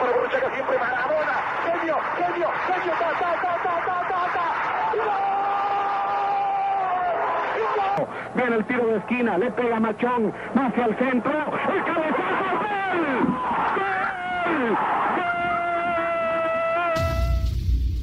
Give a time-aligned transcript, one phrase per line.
[0.00, 1.36] Llega siempre Maradona.
[1.64, 2.92] Genio, genio, genio.
[2.98, 4.46] Ta, ta, ta, ta, ta, ta, ta.
[7.96, 8.08] ¡Gol!
[8.34, 13.26] Viene el tiro de esquina, le pega Machón, hacia el centro, el cabezazo, ¡gol!
[13.76, 14.78] ¡Gol!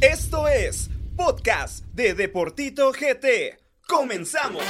[0.02, 3.58] Esto es Podcast de Deportito GT.
[3.88, 4.64] ¡Comenzamos!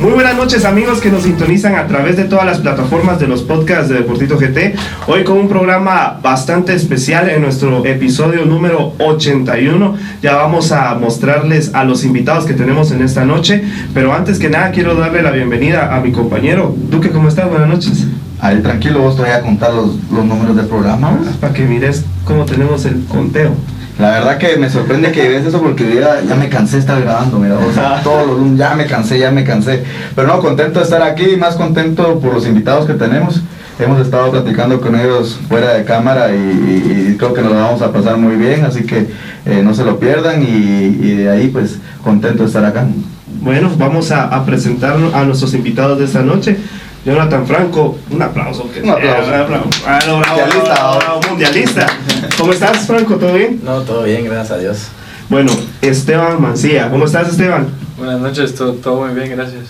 [0.00, 3.42] Muy buenas noches amigos que nos sintonizan a través de todas las plataformas de los
[3.42, 4.76] podcasts de Deportito GT.
[5.08, 9.96] Hoy con un programa bastante especial en nuestro episodio número 81.
[10.22, 13.64] Ya vamos a mostrarles a los invitados que tenemos en esta noche.
[13.92, 16.72] Pero antes que nada quiero darle la bienvenida a mi compañero.
[16.76, 17.50] Duque, ¿cómo estás?
[17.50, 18.06] Buenas noches.
[18.40, 21.18] Ahí tranquilo, vos te voy a contar los, los números del programa.
[21.40, 23.50] Para que mires cómo tenemos el conteo.
[23.98, 27.00] La verdad que me sorprende que ves eso porque ya, ya me cansé de estar
[27.00, 29.82] grabando, mira, o sea, todos los lunes, ya me cansé, ya me cansé.
[30.14, 33.42] Pero no, contento de estar aquí, más contento por los invitados que tenemos.
[33.80, 37.80] Hemos estado platicando con ellos fuera de cámara y, y- y creo que nos vamos
[37.82, 39.06] a pasar muy bien, así que
[39.46, 42.86] eh, no se lo pierdan y, y de ahí pues contento de estar acá.
[43.40, 46.56] Bueno, vamos a, a presentar a nuestros invitados de esta noche.
[47.08, 48.70] Jonathan Franco, un aplauso.
[48.70, 49.30] que- Un aplauso.
[49.32, 49.68] Eh, un aplauso.
[50.06, 51.86] No, bravo, Mundialista, bravo, bravo, mundialista.
[52.38, 53.14] ¿Cómo estás, Franco?
[53.16, 53.60] ¿Todo bien?
[53.64, 54.78] No, todo bien, gracias a Dios.
[55.30, 55.50] Bueno,
[55.80, 56.90] Esteban Mancía.
[56.90, 57.68] ¿Cómo estás, Esteban?
[57.96, 59.62] Buenas noches, todo, todo muy bien, gracias.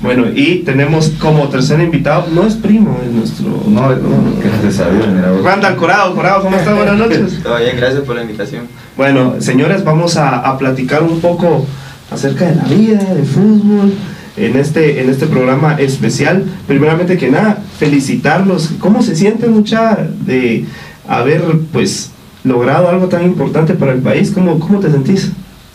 [0.00, 3.46] Bueno, y tenemos como tercer invitado, no es primo, es nuestro.
[3.66, 5.42] No, no, gracias a Dios, mira vos.
[5.42, 6.76] Randall Corado, Corado, ¿cómo estás?
[6.76, 7.40] Buenas noches.
[7.42, 8.68] Todo bien, gracias por la invitación.
[8.96, 11.66] Bueno, señores, vamos a, a platicar un poco
[12.12, 13.94] acerca de la vida, de fútbol,
[14.36, 16.44] en este, en este programa especial.
[16.66, 18.70] Primeramente que nada, felicitarlos.
[18.78, 20.66] ¿Cómo se siente mucha de
[21.06, 22.10] haber pues
[22.42, 24.30] logrado algo tan importante para el país?
[24.32, 25.30] ¿Cómo, cómo te sentís?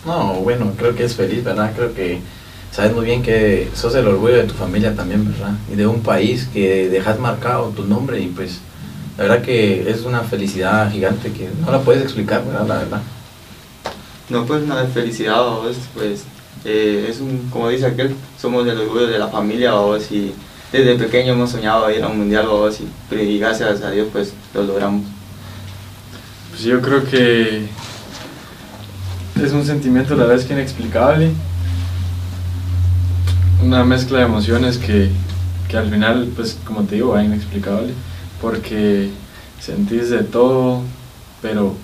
[0.06, 1.72] No, bueno, creo que es feliz, ¿verdad?
[1.74, 2.20] Creo que
[2.70, 5.52] sabes muy bien que sos el orgullo de tu familia también, ¿verdad?
[5.72, 8.60] Y de un país que dejas marcado tu nombre y pues
[9.18, 12.66] la verdad que es una felicidad gigante que no la puedes explicar, ¿verdad?
[12.66, 13.02] La verdad.
[14.30, 15.42] No, pues una felicidad,
[15.94, 16.24] pues
[16.64, 20.32] eh, es un, como dice aquel, somos el orgullo de la familia, vos, y
[20.72, 24.32] desde pequeño hemos soñado ir a un mundial, vos, y, y gracias a Dios, pues
[24.54, 25.04] lo logramos.
[26.50, 27.66] Pues yo creo que
[29.42, 31.30] es un sentimiento, la verdad es que inexplicable.
[33.64, 35.10] Una mezcla de emociones que,
[35.68, 37.94] que al final, pues como te digo, va inexplicable.
[38.40, 39.10] Porque
[39.60, 40.82] sentís de todo,
[41.42, 41.74] pero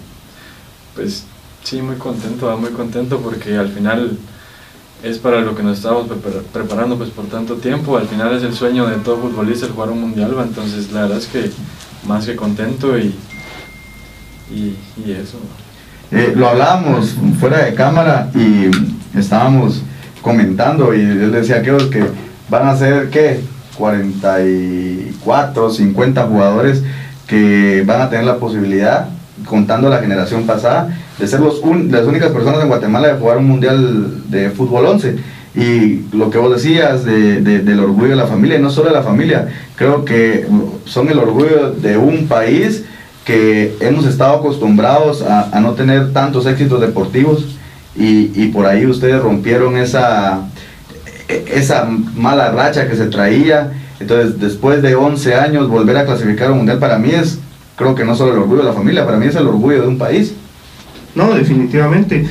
[0.94, 1.24] pues
[1.62, 4.18] sí, muy contento, muy contento porque al final
[5.02, 7.96] es para lo que nos estábamos prepara- preparando pues por tanto tiempo.
[7.96, 10.42] Al final es el sueño de todo futbolista el jugar un mundial, va.
[10.42, 11.50] entonces la verdad es que
[12.06, 13.14] más que contento y,
[14.50, 14.76] y,
[15.12, 15.38] eso.
[16.10, 18.70] Eh, lo hablábamos fuera de cámara y
[19.18, 19.82] estábamos
[20.22, 22.04] comentando y él decía que que
[22.48, 23.40] van a ser ¿qué?
[23.76, 26.82] 44, 50 jugadores
[27.26, 29.08] que van a tener la posibilidad,
[29.44, 33.38] contando la generación pasada, de ser los un- las únicas personas en Guatemala de jugar
[33.38, 35.16] un mundial de fútbol 11.
[35.54, 38.88] Y lo que vos decías de- de- del orgullo de la familia, y no solo
[38.88, 40.46] de la familia, creo que
[40.84, 42.84] son el orgullo de un país
[43.24, 47.56] que hemos estado acostumbrados a, a no tener tantos éxitos deportivos
[47.96, 50.40] y, y por ahí ustedes rompieron esa,
[51.28, 53.72] esa mala racha que se traía.
[53.98, 57.38] Entonces, después de 11 años, volver a clasificar un mundial para mí es,
[57.76, 59.88] creo que no solo el orgullo de la familia, para mí es el orgullo de
[59.88, 60.34] un país.
[61.16, 62.26] No, definitivamente.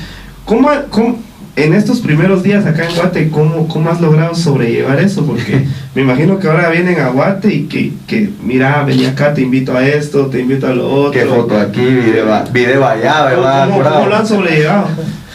[0.45, 1.17] ¿Cómo, cómo-
[1.57, 5.25] en estos primeros días acá en Guate, cómo, cómo has logrado sobrellevar eso?
[5.25, 5.65] Porque
[5.95, 9.75] me imagino que ahora vienen a Guate y que, que mira, vení acá, te invito
[9.75, 11.11] a esto, te invito a lo otro.
[11.11, 13.69] Qué foto aquí, video, video allá, ¿Cómo, ¿verdad?
[13.69, 14.87] cómo- cómo lo han sobrellevado?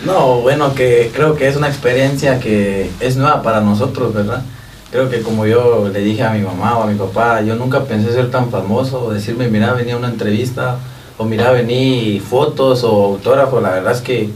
[0.07, 4.43] No, bueno, que creo que es una experiencia que es nueva para nosotros, ¿verdad?
[4.91, 7.85] Creo que como yo le dije a mi mamá o a mi papá, yo nunca
[7.85, 10.77] pensé ser tan famoso decirme, mira, venía una entrevista
[11.21, 14.31] o mira, vení fotos o autógrafo, la verdad es que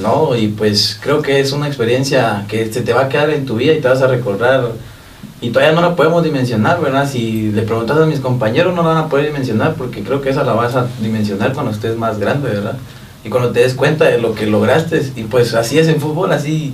[0.00, 3.44] no, y pues creo que es una experiencia que se te va a quedar en
[3.44, 4.72] tu vida y te vas a recordar
[5.42, 7.06] y todavía no la podemos dimensionar, ¿verdad?
[7.06, 10.30] Si le preguntas a mis compañeros no la van a poder dimensionar porque creo que
[10.30, 12.78] esa la vas a dimensionar cuando estés más grande, ¿verdad?
[13.22, 16.32] Y cuando te des cuenta de lo que lograste, y pues así es en fútbol,
[16.32, 16.72] así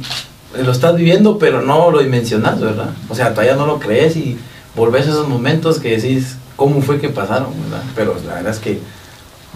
[0.57, 2.91] lo estás viviendo, pero no lo dimensionas, ¿verdad?
[3.09, 4.39] O sea, todavía no lo crees y
[4.77, 7.83] volvés a esos momentos que decís, ¿cómo fue que pasaron, verdad?
[7.97, 8.79] Pero la verdad es que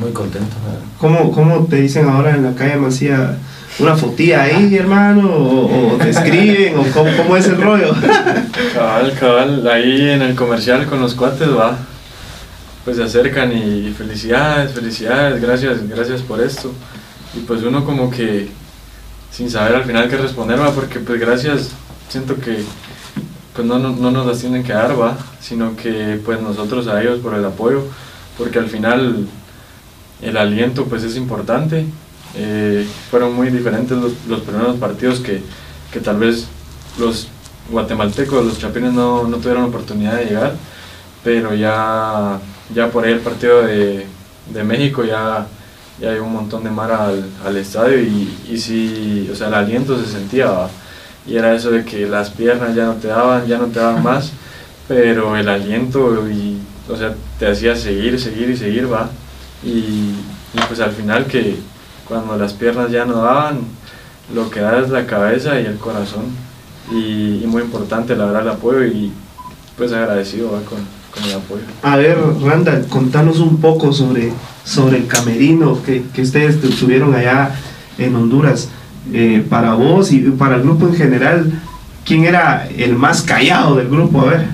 [0.00, 0.56] muy contento.
[0.99, 3.37] ¿Cómo, ¿Cómo te dicen ahora en la calle Macía?
[3.79, 5.29] ¿Una fotía ahí, hermano?
[5.29, 6.79] ¿O, o te escriben?
[6.79, 7.94] ¿O cómo, cómo es el rollo?
[8.75, 11.79] Cabal, cabal, ahí en el comercial con los cuates va.
[12.85, 16.73] Pues se acercan y felicidades, felicidades, gracias, gracias por esto.
[17.35, 18.49] Y pues uno como que
[19.31, 21.70] sin saber al final qué responder va, porque pues gracias,
[22.08, 22.64] siento que
[23.55, 27.00] pues no, no, no nos las tienen que dar, va, sino que pues nosotros a
[27.00, 27.85] ellos por el apoyo,
[28.37, 29.26] porque al final
[30.22, 31.87] el aliento pues es importante.
[32.37, 35.43] Eh, fueron muy diferentes los, los primeros partidos que,
[35.93, 36.46] que tal vez
[36.99, 37.28] los
[37.70, 40.55] guatemaltecos, los chapines no, no tuvieron oportunidad de llegar,
[41.25, 42.38] pero ya,
[42.75, 44.06] ya por ahí el partido de,
[44.52, 45.46] de México ya,
[46.00, 49.55] ya hay un montón de mar al, al estadio y, y sí, o sea, el
[49.55, 50.70] aliento se sentía, ¿va?
[51.26, 54.02] y era eso de que las piernas ya no te daban, ya no te daban
[54.02, 54.32] más,
[54.88, 56.58] pero el aliento y,
[56.88, 59.11] o sea, te hacía seguir, seguir y seguir, va,
[59.65, 60.15] y,
[60.55, 61.57] y pues al final que
[62.07, 63.61] cuando las piernas ya no daban,
[64.35, 66.25] lo que da es la cabeza y el corazón,
[66.91, 69.12] y, y muy importante la verdad el apoyo y
[69.77, 70.61] pues agradecido ¿va?
[70.61, 70.79] con,
[71.15, 71.62] con el apoyo.
[71.83, 74.33] A ver, Randa, contanos un poco sobre,
[74.65, 77.51] sobre el camerino que, que ustedes tuvieron allá
[77.99, 78.69] en Honduras.
[79.13, 81.51] Eh, para vos y para el grupo en general,
[82.05, 84.21] ¿quién era el más callado del grupo?
[84.21, 84.47] A ver.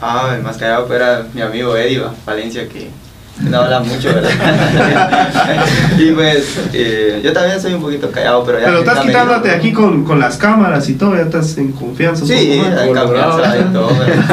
[0.00, 2.90] Ah, el más callado era mi amigo Eddie va, Valencia, que
[3.40, 4.30] no habla mucho, ¿verdad?
[5.98, 8.66] y pues eh, yo también soy un poquito callado, pero ya...
[8.66, 12.26] Pero estás quitándote aquí con, con las cámaras y todo, ya estás en confianza.
[12.26, 14.24] Sí, hay confianza y todo, ¿verdad?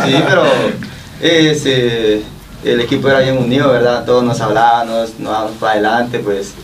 [0.06, 0.44] sí, pero
[1.20, 2.22] ese,
[2.64, 4.04] el equipo era bien unido, ¿verdad?
[4.04, 6.54] Todos nos hablábamos, nos dábamos para adelante, pues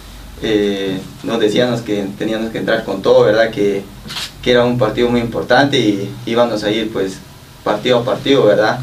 [0.43, 3.50] eh, nos decíamos que teníamos que entrar con todo, ¿verdad?
[3.50, 3.85] Que,
[4.43, 7.19] que era un partido muy importante y íbamos a ir pues
[7.64, 8.79] partido a partido, ¿verdad?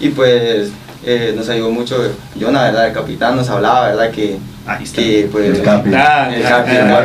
[0.00, 0.70] Y pues
[1.06, 1.96] eh, nos ayudó mucho
[2.38, 2.88] Jonah, ¿verdad?
[2.88, 4.10] El capitán nos hablaba, ¿verdad?
[4.10, 5.00] Que, Ahí está.
[5.00, 5.58] que pues...
[5.58, 5.90] El capi.
[5.90, 6.72] El capi.
[6.72, 7.00] No,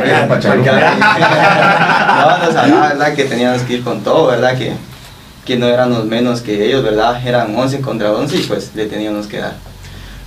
[2.46, 3.14] nos hablaba, ¿verdad?
[3.14, 4.56] Que teníamos que ir con todo, ¿verdad?
[4.56, 4.72] Que,
[5.44, 7.20] que no éramos menos que ellos, ¿verdad?
[7.26, 9.54] Eran 11 contra 11 y pues le teníamos que dar.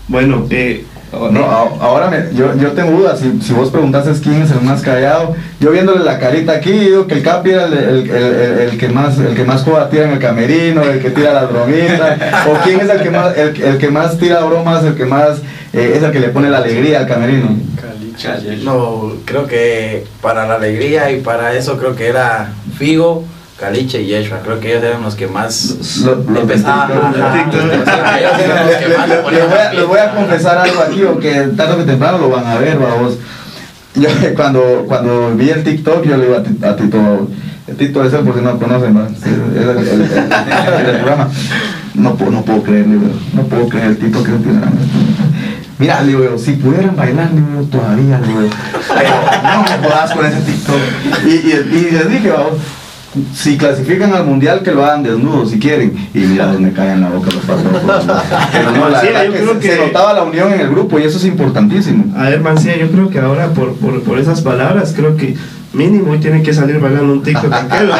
[0.07, 0.85] Bueno, eh,
[1.31, 3.19] No, a- ahora me- yo, yo tengo dudas.
[3.19, 7.05] Si, si vos preguntases quién es el más callado, yo viéndole la carita aquí, digo
[7.07, 10.11] que el Capi era el, el- el- que más el que más juega tira en
[10.13, 12.17] el camerino, el que tira las bromitas,
[12.49, 15.39] o quién es el que más el, que más tira bromas, el que más
[15.73, 17.55] eh, es el que le pone la alegría al camerino.
[18.63, 23.23] No, creo que para la alegría y para eso creo que era Figo,
[23.63, 24.39] Caliche y Yeshua.
[24.43, 26.89] Creo que ellos eran los que más Lo- de empezaban.
[29.71, 32.55] Les voy, a, confesar algo aquí, o que tarde o que temprano lo van a
[32.55, 33.13] ver, vamos.
[33.95, 37.29] Yo cuando, cuando vi el TikTok, yo le digo a, Ti- a Tito,
[37.77, 38.97] Tito es el por si no lo conocen.
[39.23, 41.29] Sí, es el, el- el- el del programa.
[41.93, 43.09] No, puedo- no puedo creerle, bro.
[43.33, 44.59] no puedo creer el Tito que tiene.
[45.79, 48.41] Mira, le digo, si pudieran bailar, le digo, todavía, le digo,
[48.93, 49.09] pero
[49.43, 50.79] no me jodas con ese TikTok.
[51.25, 52.53] Y, y, y les dije, vamos,
[53.33, 55.93] si clasifican al mundial, que lo hagan desnudos si quieren.
[56.13, 57.81] Y mira, me caen la boca los patrocos.
[58.51, 60.69] Pero no, la Sí, yo que creo se, que- se notaba la unión en el
[60.69, 62.05] grupo y eso es importantísimo.
[62.17, 65.35] a ver, Mancía, yo creo que ahora por, por, por esas palabras, creo que
[65.73, 67.87] mínimo hoy tiene que salir bailando un TikTok aquel.
[67.87, 67.93] No,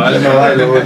[0.00, 0.82] vale, No vale, güey.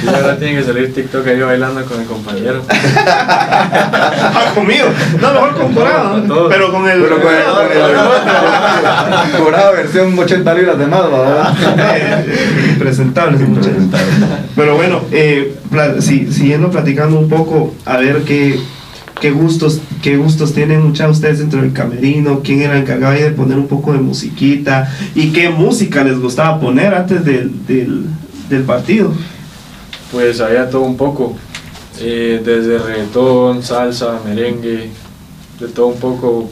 [0.00, 2.62] Sí, ahora tiene que salir TikTok ahí bailando con el compañero.
[2.68, 4.86] Ah, conmigo.
[5.20, 6.48] No, mejor con Corado.
[6.48, 7.02] Pero con el.
[7.02, 7.76] Pero con el, con el-
[9.76, 11.54] versión 80 libras de más, ¿verdad?
[12.70, 13.76] Impresentable ese muchacho.
[14.54, 18.58] Pero bueno, eh, pla- si- siguiendo platicando un poco, a ver qué,
[19.20, 23.22] qué gustos qué gustos tienen muchas ustedes dentro del camerino, quién era el encargado ahí
[23.22, 28.04] de poner un poco de musiquita y qué música les gustaba poner antes del, del,
[28.48, 29.12] del partido.
[30.12, 31.36] Pues había todo un poco,
[32.00, 34.90] eh, desde reggaetón, salsa, merengue,
[35.58, 36.50] de todo un poco.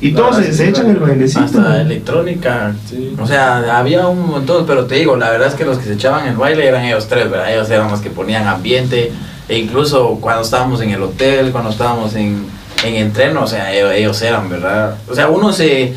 [0.00, 1.44] Y La todos se, se echan el bailecito.
[1.44, 2.74] Hasta electrónica.
[2.88, 3.14] Sí.
[3.20, 5.92] O sea, había un montón, pero te digo, la verdad es que los que se
[5.92, 7.52] echaban el baile eran ellos tres, ¿verdad?
[7.52, 9.12] Ellos eran los que ponían ambiente.
[9.48, 12.44] E incluso cuando estábamos en el hotel, cuando estábamos en,
[12.84, 14.96] en entreno, o sea, ellos, ellos eran, ¿verdad?
[15.10, 15.94] O sea, uno se.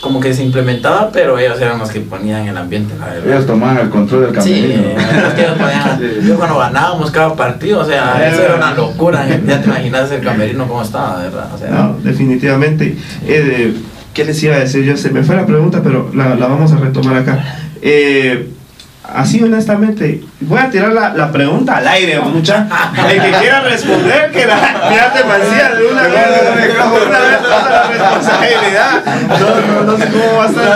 [0.00, 3.26] como que se implementaba, pero ellos eran los que ponían el ambiente, la verdad.
[3.32, 4.82] Ellos tomaban el control del Sí, camerino.
[4.88, 4.96] eh,
[5.28, 9.26] es que ellos ponían- yo cuando ganábamos cada partido, o sea, eso era una locura.
[9.46, 11.48] Ya te imaginas el camerino cómo estaba, ¿verdad?
[11.54, 12.96] O sea, No, definitivamente.
[13.26, 13.74] Eh,
[14.12, 14.84] ¿Qué les iba a decir?
[14.84, 17.56] Yo se me fue la pregunta, pero la, la vamos a retomar acá.
[17.82, 18.50] Eh,
[19.12, 22.66] así honestamente, voy a tirar la, la pregunta al aire, mucha.
[23.08, 27.70] El que quiera responder, que la fíjate Mancía, de una vez, de una vez pasa
[27.70, 29.04] la responsabilidad.
[29.28, 30.74] No, no, no sé cómo va a estar.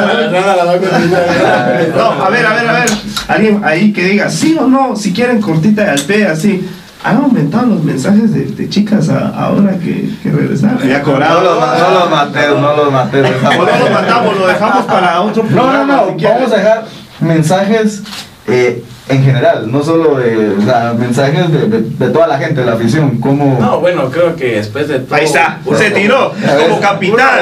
[1.96, 2.90] No, a ver, a ver, a ver.
[3.28, 6.68] Alguien ahí que diga sí o no, si quieren cortita de al pie, así.
[7.04, 10.80] Han aumentado los mensajes de, de chicas a- ahora que, que regresaron.
[10.80, 11.40] Ya No cobrado.
[11.42, 13.20] los, no los maté, no los maté.
[13.20, 15.96] O no lo matamos, lo dejamos para otro No, no, programa.
[15.96, 16.36] no, si quieren.
[16.38, 16.84] vamos a dejar
[17.20, 18.02] mensajes
[18.46, 22.60] eh, en general, no solo de o sea, mensajes de, de- de toda la gente,
[22.60, 23.58] de la afición, como...
[23.58, 25.14] No, bueno, creo que después de todo.
[25.14, 26.32] Ahí está, uno se tiró
[26.66, 27.40] como capitán.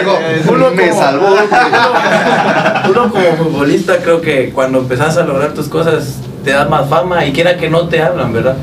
[0.48, 1.36] Uno me como- salvó.
[2.90, 7.24] Uno como futbolista creo que cuando empezás a lograr tus cosas te das más fama
[7.26, 8.56] y quiera que no te hablan, ¿verdad?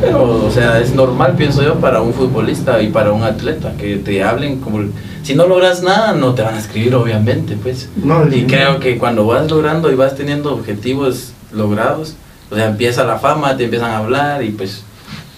[0.00, 3.96] Pero, o sea, es normal, pienso yo, para un futbolista y para un atleta que
[3.96, 4.80] te hablen como...
[5.22, 7.88] Si no logras nada, no te van a escribir, obviamente, pues.
[7.96, 8.46] No, y no.
[8.46, 12.14] creo que cuando vas logrando y vas teniendo objetivos logrados,
[12.50, 14.82] o sea, empieza la fama, te empiezan a hablar y pues,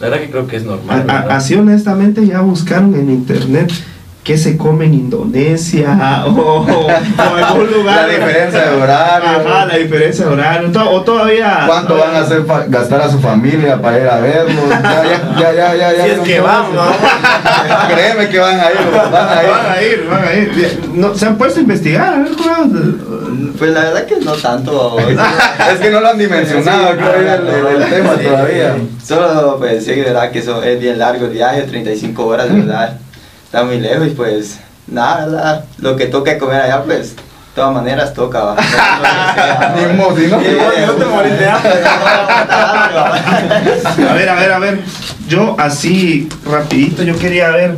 [0.00, 1.06] la verdad que creo que es normal.
[1.30, 3.72] Así honestamente ya buscaron en internet
[4.26, 6.88] qué se come en Indonesia o, o
[7.38, 8.08] en algún lugar.
[8.08, 9.28] La diferencia de horario.
[9.28, 10.72] Ajá, la diferencia de horario.
[10.72, 11.62] To- O todavía.
[11.66, 14.54] ¿Cuánto van a hacer gastar a su familia para ir a verlos?
[14.68, 15.04] Ya,
[15.42, 16.04] ya, ya, ya, ya.
[16.04, 16.82] Si es no que van, ¿no?
[17.94, 19.48] Créeme que van a ir, van a ir.
[19.50, 20.80] Van a ir, van a ir.
[20.94, 22.68] No, se han puesto a investigar, a ver, jurados?
[23.58, 24.96] Pues la verdad que no tanto.
[25.72, 28.24] Es que no lo han dimensionado, Sí, creo el, el- el tema sí.
[28.24, 28.76] todavía.
[29.04, 32.98] Solo pues sí, verdad que eso es bien largo el viaje, 35 horas, ¿verdad?
[33.46, 35.64] Está muy lejos y pues nada.
[35.78, 37.22] Lo que toca comer allá, pues de
[37.54, 38.42] todas maneras toca.
[38.42, 38.56] ¿va?
[39.76, 40.46] Ni modo, si no, Sí,
[40.86, 41.70] no te morís de hambre.
[44.08, 44.80] A ver, a ver, a ver.
[45.28, 47.76] Yo así, rapidito, yo quería ver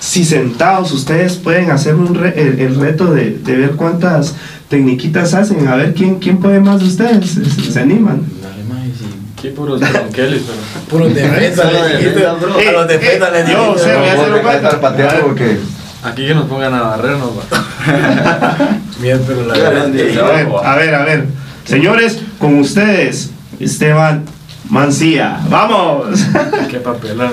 [0.00, 4.34] si sentados ustedes pueden hacer un re- el, el reto de, de ver cuántas
[4.68, 5.66] tecniquitas hacen.
[5.68, 7.30] A ver quién, quién puede más de ustedes.
[7.30, 8.22] ¿Se, se animan?
[9.48, 10.84] Aquí puros tronqueles, pero.
[10.88, 11.66] Puros defensas.
[11.66, 14.80] A los defensas les Eh, yo, sea, voy a hacer No, un vos te estar
[14.80, 15.58] pateando porque
[16.04, 18.56] Aquí que nos pongan a barrernos, va.
[19.00, 20.18] Bien, pero la verdad es que- sí.
[20.64, 21.26] A ver, a ver.
[21.64, 24.24] Señores, con ustedes, Esteban
[24.70, 25.40] Mancía.
[25.48, 26.18] ¡Vamos!
[26.70, 27.32] Qué papelón.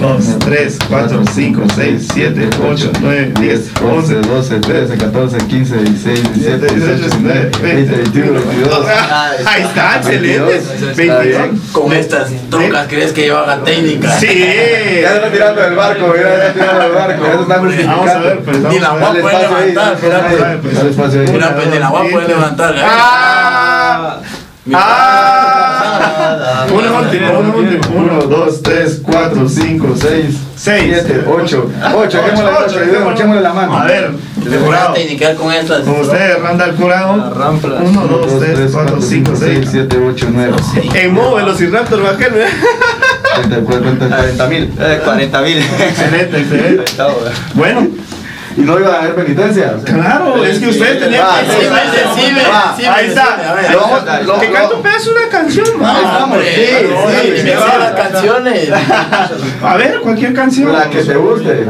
[0.00, 4.28] 2, 3, 4, 5, 6, 7, 8, 9, 10, 11, 11.
[4.28, 8.86] 12, 13, 14, 15, 16, 17, 18, 19, 20, 21, 22.
[9.46, 10.56] Ahí está, excelente.
[10.56, 11.24] Está 22.
[11.24, 11.62] bien.
[11.72, 14.12] Con estas trocas crees que yo haga técnica.
[14.18, 14.26] Sí.
[14.26, 17.24] Ya se está tirando del barco, ya se está tirando del barco.
[17.86, 18.58] Vamos a ver, pues.
[18.58, 19.34] Ni la vamos a voy ver.
[19.34, 21.32] a poder Dale espacio ahí, levantar, espérate.
[21.32, 22.74] Mira, pues ni la voy a poder levantar.
[22.76, 22.82] ¿eh?
[24.74, 25.55] ¡Ah!
[26.06, 26.66] ¡Ah!
[26.70, 27.96] Uno último, uno último.
[27.96, 31.02] 1, 2, 3, 4, 5, 6, Seis.
[31.06, 31.70] 7, 8.
[31.94, 33.76] 8, echémosle la Ocho, mano, echémosle la mano.
[33.76, 34.94] A ver, a jurado.
[35.38, 35.80] con estas.
[35.82, 37.12] Con ustedes, Randall Curado.
[37.14, 39.68] 1, 2, 3, 4, 5, 6.
[39.70, 40.56] 7, 8, 9.
[40.94, 42.46] En modo Velociraptor, bajel, ¿eh?
[43.34, 44.16] Cuenta, cuenta, cuenta.
[44.16, 44.70] 40 mil.
[45.04, 45.58] 40 mil.
[45.58, 46.84] Excelente, excelente.
[47.54, 47.88] Bueno,
[48.56, 49.74] Y no iba a haber penitencia.
[49.84, 53.36] claro, es que ustedes tenían Ah, que ahí está.
[54.40, 56.54] Que cante un pedazo de una canción, hombre,
[57.36, 57.48] sí,
[57.78, 58.70] las canciones.
[59.62, 60.72] A ver, cualquier canción.
[60.72, 61.66] La que te guste.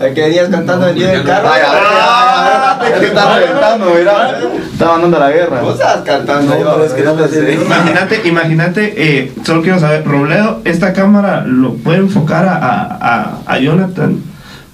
[0.00, 1.48] ¿Qué querías cantando en el carro?
[1.52, 4.38] Ay, a ver, Ah, ya, ya, ya, ya, ya está reventando, mira.
[4.72, 5.60] Está mandando la guerra.
[5.60, 6.54] Vos estabas cantando.
[6.54, 7.54] No, yo, pero es que no te sé.
[7.54, 13.38] Imagínate, imagínate, eh, solo quiero saber, Robledo, esta cámara lo puede enfocar a, a, a-
[13.46, 14.22] a Jonathan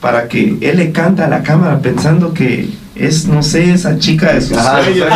[0.04, 4.34] para que él le canta a la cámara pensando que es, no sé, esa chica
[4.34, 5.08] de sus Ajá, sueños.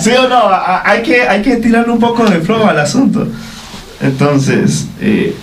[0.00, 0.50] ¿Sí o no?
[0.84, 3.26] Hay, que, hay que tirarle un poco de flow al asunto.
[4.02, 5.34] Entonces, eh,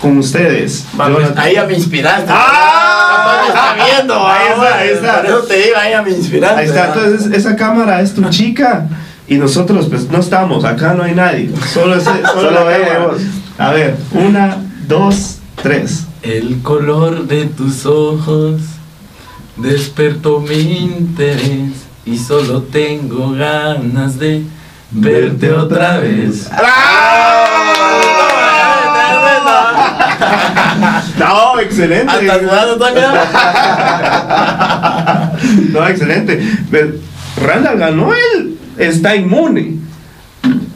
[0.00, 1.38] con ustedes, Va, pues, Jonathan.
[1.44, 2.30] ahí ya me inspiraste.
[2.32, 3.42] ¡Ah!
[3.48, 4.28] Está viendo.
[4.28, 5.16] Ahí está, ahí está.
[5.16, 6.60] Por eso te digo, ahí ya me inspiraste.
[6.60, 7.04] Ahí está, ¿verdad?
[7.08, 8.86] entonces esa cámara es tu chica
[9.26, 12.64] y nosotros pues no estamos, acá no hay nadie, solo, ese- solo, Solo
[13.08, 13.20] vos.
[13.58, 16.04] A ver, una, dos, tres.
[16.24, 18.62] El color de tus ojos
[19.56, 24.42] despertó mi interés y solo tengo ganas de
[24.90, 26.48] verte otra vez.
[31.18, 32.14] No, excelente.
[35.72, 36.40] No, excelente.
[37.36, 39.83] Randall ganó él, está inmune.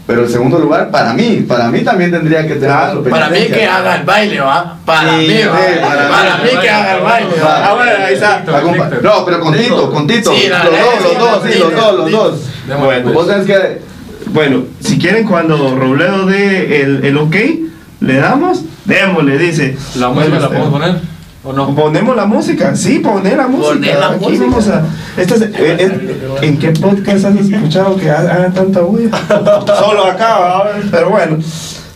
[0.08, 3.40] Pero el segundo lugar, para mí, para mí también tendría que tener Claro, Para mí
[3.46, 4.78] que haga el baile, ¿va?
[4.86, 5.86] Para Sí, mí, sí, ¿va?
[5.86, 6.42] para Para, mí.
[6.44, 7.44] mí que haga el baile, Va.
[7.46, 7.66] ¿va?
[7.66, 8.42] Ah, bueno, ahí está.
[9.02, 10.32] No, pero con Tito, con Tito.
[10.34, 12.40] Sí, los dos, los dos, sí, los dos, los dos.
[12.80, 13.82] Bueno, Vos sabés que
[14.32, 17.36] Bueno, si quieren cuando Robledo dé el, el ok,
[18.00, 19.76] le damos, démosle, dice.
[19.96, 20.94] ¿La música la podemos poner?
[21.48, 21.74] ¿O no?
[21.74, 23.72] Ponemos la música, sí, poner la música.
[23.74, 24.44] Poner la Aquí música.
[24.44, 24.84] vamos a.
[25.16, 29.08] Esta es- eh, eh, ¿En qué podcast has escuchado que ha- hagan tanta bulla?
[29.78, 31.38] Solo acá, pero bueno.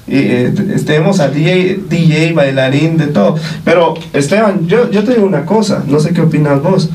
[0.07, 0.55] Y, eh,
[0.87, 3.37] tenemos a DJ, DJ, bailarín, de todo.
[3.65, 6.89] Pero, Esteban, yo, yo te digo una cosa, no sé qué opinas vos.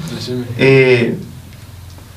[0.57, 1.15] Eh,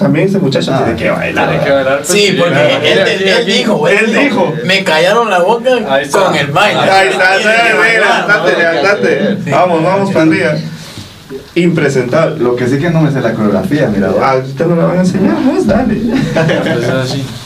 [0.01, 1.49] también este muchacho Ah, tiene que bailar.
[1.51, 4.55] Tiene que bailar, pues, Sí, porque él, él- él dijo, Él dijo.
[4.65, 6.25] me callaron la boca Ahí está.
[6.25, 6.81] con el baile.
[6.81, 9.51] Ahí está, levantate.
[9.51, 10.55] Vamos, vamos para arriba.
[11.55, 12.43] impresentable.
[12.43, 14.11] Lo que sí que no me sé la coreografía, mira.
[14.21, 16.01] Ah, no la van a enseñar, pues dale.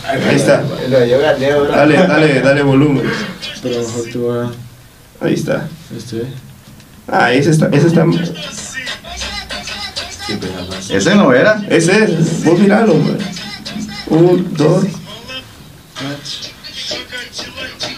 [0.07, 0.63] Ahí está.
[0.89, 1.65] Lo.
[1.67, 3.03] Dale, dale, dale volumen.
[3.63, 5.25] Pero mejor te voy a.
[5.27, 5.67] Ahí está.
[5.97, 6.23] Este.
[7.09, 8.05] Ah, ese está, ese está.
[10.91, 11.61] Ese no era.
[11.69, 12.45] Ese es.
[12.45, 13.17] Vos miralo, güey.
[14.09, 14.85] Un, dos.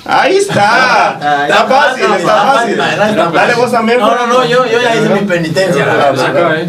[0.05, 1.19] Ahí está.
[1.21, 2.77] Ah, Está fácil, está fácil.
[2.77, 3.99] Dale vos también.
[3.99, 6.13] No, no, no, yo, yo ya hice mi penitencia.
[6.13, 6.69] Pues.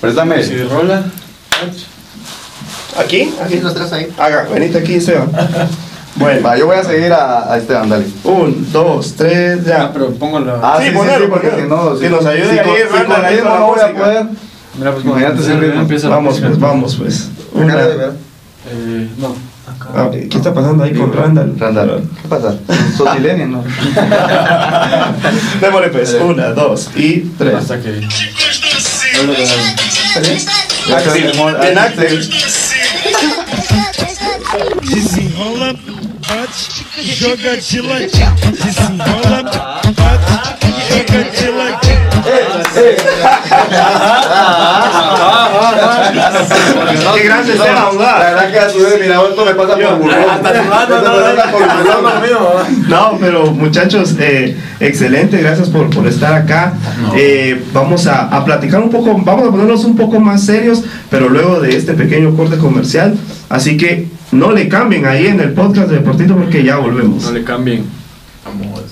[0.00, 0.42] Préstame.
[0.42, 1.02] Si rola.
[2.98, 3.60] Aquí, aquí.
[3.60, 4.12] los tres ahí.
[4.18, 5.26] Haga, venite aquí, Seba.
[6.18, 8.06] Bueno, Va, yo voy a seguir a, a Esteban, dale.
[8.24, 9.92] un, dos, tres, Ah, ya.
[9.92, 10.54] pero pongo la.
[10.62, 11.94] Ah, Sí, sí, ponelo, sí, porque ponelo.
[11.94, 12.00] si no...
[12.00, 14.26] Que nos ayude si ahí, si con no voy a poder.
[14.78, 15.80] Mira, pues Imagínate ritmo.
[15.80, 17.30] empieza Vamos, pues, vamos, pues.
[17.52, 17.74] Una-.
[18.68, 19.34] Eh, no.
[19.94, 21.54] Ah, ¿Qué está pasando ahí con Randall?
[21.58, 22.56] Randall, ¿qué pasa?
[22.96, 23.64] Sotilenia, ¿no?
[25.60, 27.54] Démosle pues, una, dos y tres.
[27.54, 28.06] Hasta que.
[31.60, 32.30] Bien Axel.
[34.82, 35.74] Desenrola,
[36.28, 36.60] bate,
[37.20, 38.28] joga de ladinho.
[38.64, 42.55] Desenrola, bate, joga de ladinho.
[47.14, 48.18] Qué grande Esteban, La ¿verdad?
[48.20, 50.18] verdad que a su vez, mira, esto me pasa por burlón.
[52.88, 56.74] No, pero muchachos, eh, excelente, gracias por, por estar acá.
[57.16, 61.28] Eh, vamos a, a platicar un poco, vamos a ponernos un poco más serios, pero
[61.28, 63.16] luego de este pequeño corte comercial.
[63.48, 67.22] Así que no le cambien ahí en el podcast de Deportito porque ya volvemos.
[67.24, 67.86] No le cambien.
[68.44, 68.82] Vamos.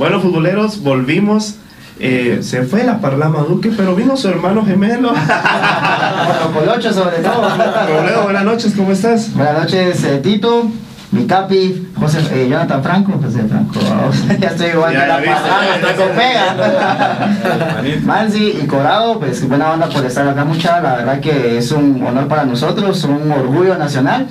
[0.00, 1.56] Bueno, futboleros, volvimos.
[1.98, 5.12] Eh, se fue la Parlama Duque, pero vino su hermano gemelo.
[6.54, 8.22] Colocho sobre todo.
[8.22, 9.30] Buenas noches, ¿cómo estás?
[9.34, 10.70] Buenas noches, eh, Tito,
[11.12, 16.14] mi capi, José, eh, Jonathan Franco, José Franco, vamos, ya estoy igual Ya, la pasada,
[16.14, 18.00] pega.
[18.04, 22.00] Mansi y Corado, pues buena onda por estar acá mucha, la verdad que es un
[22.06, 24.28] honor para nosotros, un orgullo nacional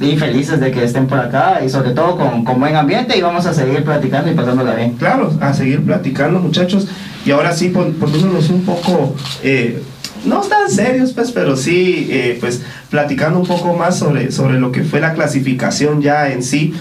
[0.00, 3.22] y felices de que estén por acá y sobre todo con, con buen ambiente y
[3.22, 4.92] vamos a seguir platicando y pasándola bien.
[4.96, 6.86] Claro, a seguir platicando, muchachos.
[7.24, 9.82] Y ahora sí, pon- poniéndonos un poco, eh,
[10.28, 14.70] no tan serios, pues, pero sí, eh, pues, platicando un poco más sobre, sobre lo
[14.70, 16.74] que fue la clasificación ya en sí.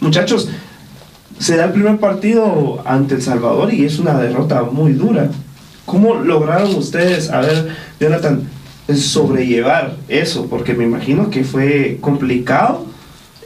[0.00, 0.48] Muchachos,
[1.38, 5.30] se da el primer partido ante El Salvador y es una derrota muy dura.
[5.86, 8.48] ¿Cómo lograron ustedes, a ver, Jonathan,
[8.94, 10.46] sobrellevar eso?
[10.46, 12.86] Porque me imagino que fue complicado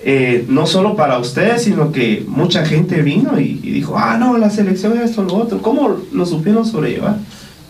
[0.09, 4.51] eh, no solo para ustedes, sino que mucha gente vino y, dijo, ah, no, la
[4.51, 5.61] selección es esto, lo otro.
[5.61, 7.17] ¿Cómo lo supieron sobrellevar?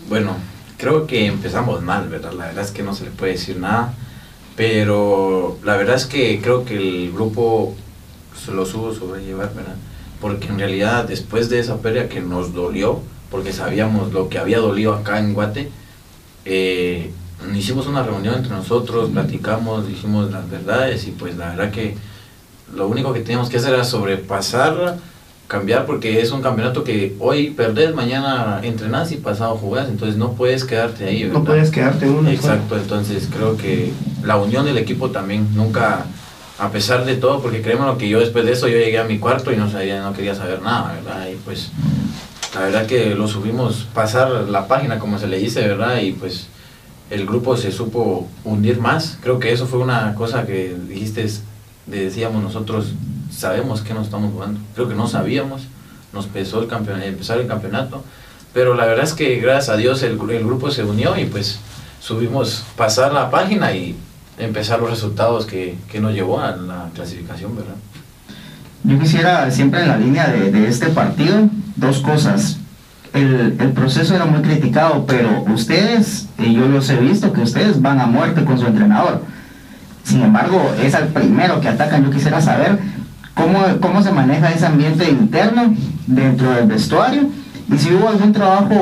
[0.07, 0.33] Bueno,
[0.77, 2.33] creo que empezamos mal, ¿verdad?
[2.33, 3.93] La verdad es que no se le puede decir nada,
[4.55, 7.75] pero la verdad es que creo que el grupo
[8.43, 9.75] se lo supo sobrellevar, ¿verdad?
[10.21, 14.59] Porque en realidad después de esa pérdida que nos dolió, porque sabíamos lo que había
[14.59, 15.69] dolido acá en Guate,
[16.45, 17.11] eh,
[17.55, 21.95] hicimos una reunión entre nosotros, platicamos, dijimos las verdades y pues la verdad que
[22.73, 24.97] lo único que teníamos que hacer era sobrepasar,
[25.47, 30.33] cambiar, porque es un campeonato que hoy perdés, mañana entrenás y pasado jugás, entonces no
[30.33, 31.39] puedes quedarte ahí, ¿verdad?
[31.39, 36.05] No puedes quedarte una Exacto, entonces creo que la unión del equipo también nunca,
[36.59, 39.05] a pesar de todo, porque créeme lo que yo después de eso yo llegué a
[39.05, 41.27] mi cuarto y no sabía, no quería saber nada, ¿verdad?
[41.31, 41.71] Y pues
[42.53, 46.01] la verdad que lo subimos pasar la página como se le dice, ¿verdad?
[46.01, 46.47] Y pues
[47.09, 49.17] el grupo se supo hundir más.
[49.21, 51.25] Creo que eso fue una cosa que dijiste,
[51.85, 52.93] decíamos nosotros,
[53.31, 54.59] sabemos que no estamos jugando.
[54.75, 55.63] Creo que no sabíamos,
[56.13, 58.03] nos pesó el campeon- empezar el campeonato,
[58.53, 61.59] pero la verdad es que gracias a Dios el, el grupo se unió y pues
[61.99, 63.95] subimos pasar la página y
[64.39, 67.75] empezar los resultados que, que nos llevó a la clasificación, ¿verdad?
[68.83, 72.57] Yo quisiera siempre en la línea de, de este partido dos cosas.
[73.13, 77.81] El, el proceso era muy criticado, pero ustedes, y yo los he visto, que ustedes
[77.81, 79.23] van a muerte con su entrenador.
[80.03, 82.05] Sin embargo, es al primero que atacan.
[82.05, 82.79] Yo quisiera saber
[83.37, 85.73] cómo, cómo se maneja ese ambiente interno
[86.07, 87.29] dentro del vestuario
[87.73, 88.75] y si hubo algún trabajo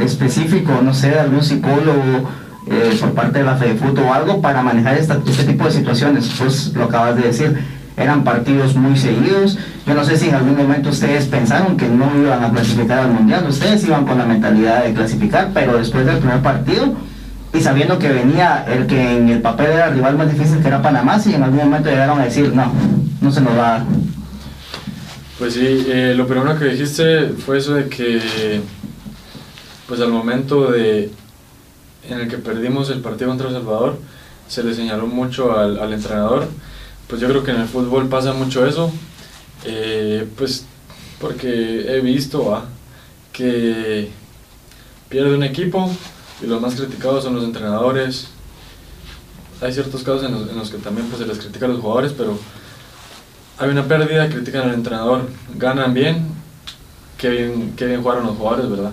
[0.00, 2.28] específico, no sé, algún psicólogo
[2.68, 6.30] eh, por parte de la FEDEFUT o algo para manejar esta- este tipo de situaciones.
[6.38, 7.58] Pues lo acabas de decir,
[7.96, 9.58] eran partidos muy seguidos.
[9.86, 13.12] Yo no sé si en algún momento ustedes pensaron que no iban a clasificar al
[13.12, 13.46] Mundial.
[13.48, 16.94] Ustedes iban con la mentalidad de clasificar, pero después del primer partido
[17.54, 20.68] y sabiendo que venía el que en el papel era el rival más difícil que
[20.68, 22.72] era Panamá, si en algún momento llegaron a decir, no,
[23.20, 23.86] no se nos va a dar.
[25.38, 28.60] Pues sí, eh, lo primero que dijiste fue eso de que,
[29.86, 31.10] pues al momento de
[32.08, 33.98] en el que perdimos el partido contra El Salvador,
[34.48, 36.48] se le señaló mucho al, entrenador
[37.06, 38.90] pues yo creo que en el fútbol pasa mucho eso,
[39.64, 40.64] eh, pues
[41.20, 42.64] porque he visto ¿va?
[43.32, 44.08] que
[45.08, 45.90] pierde un equipo
[46.42, 48.28] y los más criticados son los entrenadores.
[49.60, 52.12] Hay ciertos casos en los, en que también pues, se les critica a los jugadores,
[52.12, 52.38] pero
[53.58, 56.26] hay una pérdida, critican al entrenador, ganan bien,
[57.16, 58.90] qué bien, qué bien jugaron los jugadores, ¿verdad?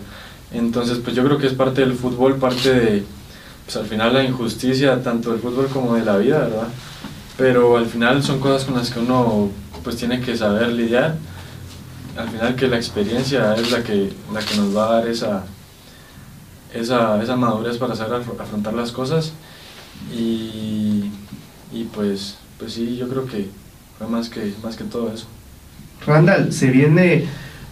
[0.51, 3.03] Entonces, pues yo creo que es parte del fútbol, parte de,
[3.65, 6.67] pues al final la injusticia, tanto del fútbol como de la vida, ¿verdad?
[7.37, 9.49] Pero al final son cosas con las que uno
[9.83, 11.15] pues tiene que saber lidiar.
[12.17, 15.45] Al final que la experiencia es la que, la que nos va a dar esa,
[16.73, 19.33] esa, esa madurez para saber afro- afrontar las cosas.
[20.15, 21.11] Y,
[21.73, 23.49] y pues, pues sí, yo creo que
[23.97, 25.25] fue más que, más que todo eso.
[26.05, 27.25] Randall, se viene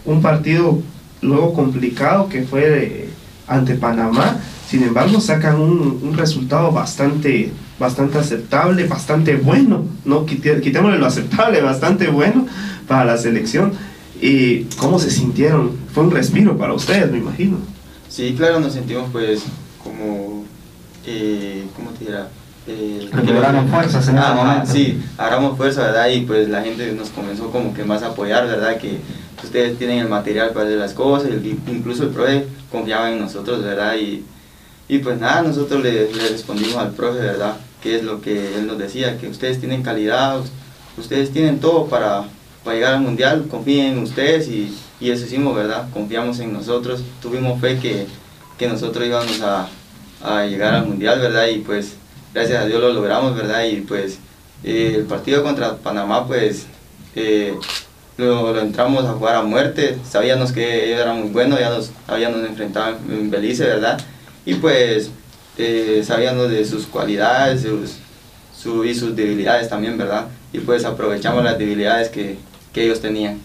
[0.04, 0.80] un partido
[1.22, 3.08] luego complicado que fue
[3.46, 4.36] ante Panamá.
[4.68, 10.26] Sin embargo, sacan un, un resultado bastante, bastante aceptable, bastante bueno, ¿no?
[10.26, 12.46] Quité- Quitémosle lo aceptable, bastante bueno
[12.86, 13.72] para la selección.
[14.20, 15.72] ¿Y cómo se sintieron?
[15.94, 17.56] Fue un respiro para ustedes, me imagino.
[18.08, 19.42] Sí, claro, nos sentimos pues
[19.82, 20.44] como,
[21.06, 22.28] eh, ¿cómo te dirá?
[22.66, 23.08] Eh,
[23.70, 24.72] fuerzas en ese Ajá, momento.
[24.72, 26.08] Sí, agarramos fuerza, ¿verdad?
[26.10, 28.76] Y pues la gente nos comenzó como que más a apoyar, ¿verdad?
[28.76, 28.98] Que
[29.42, 33.62] ustedes tienen el material para hacer las cosas, y incluso el profe confiaba en nosotros,
[33.62, 33.94] ¿verdad?
[33.96, 34.24] Y,
[34.88, 37.56] y pues nada, nosotros le, le respondimos al profe, ¿verdad?
[37.82, 40.40] Que es lo que él nos decía, que ustedes tienen calidad,
[40.98, 42.24] ustedes tienen todo para,
[42.64, 45.88] para llegar al mundial, confíen en ustedes y, y eso hicimos, ¿verdad?
[45.92, 48.06] Confiamos en nosotros, tuvimos fe que,
[48.58, 49.68] que nosotros íbamos a,
[50.22, 51.46] a llegar al mundial, ¿verdad?
[51.48, 51.94] Y pues
[52.34, 53.64] gracias a Dios lo logramos, ¿verdad?
[53.64, 54.18] Y pues
[54.64, 56.66] eh, el partido contra Panamá, pues
[57.14, 57.54] eh,
[58.16, 61.90] lo, lo entramos a jugar a muerte, sabíamos que ellos eran muy buenos, ya nos
[62.08, 64.00] habíamos enfrentado en Belice, ¿verdad?
[64.44, 65.10] Y pues
[65.56, 67.92] eh, sabíamos de sus cualidades sus,
[68.56, 70.26] su- y sus debilidades también, ¿verdad?
[70.52, 72.36] Y pues aprovechamos las debilidades que,
[72.72, 73.38] que ellos tenían.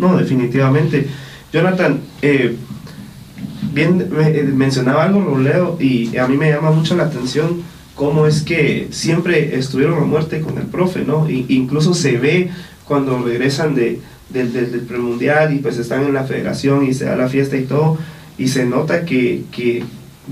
[0.00, 1.06] No, definitivamente.
[1.52, 2.56] Jonathan, eh,
[3.72, 7.62] bien eh, mencionaba algo Roleo y a mí me llama mucho la atención
[7.94, 11.28] cómo es que siempre estuvieron a muerte con el profe, ¿no?
[11.28, 12.50] I- incluso se ve
[12.86, 17.14] cuando regresan de, del- del- premundial y pues están en la federación y se da
[17.16, 17.98] la fiesta y todo,
[18.38, 19.84] y se nota que, que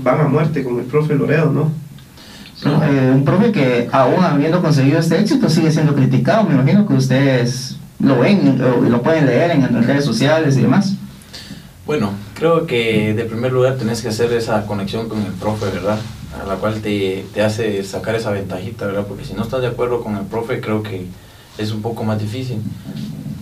[0.03, 1.71] van a muerte con el profe Loredo, ¿no?
[2.65, 6.43] No, eh, un profe que aún habiendo conseguido este éxito sigue siendo criticado.
[6.43, 10.61] Me imagino que ustedes lo ven o lo pueden leer en, en redes sociales y
[10.61, 10.95] demás.
[11.85, 15.97] Bueno, creo que de primer lugar tenés que hacer esa conexión con el profe, ¿verdad?
[16.39, 19.05] A la cual te, te hace sacar esa ventajita, ¿verdad?
[19.07, 21.07] Porque si no estás de acuerdo con el profe, creo que
[21.57, 22.61] es un poco más difícil.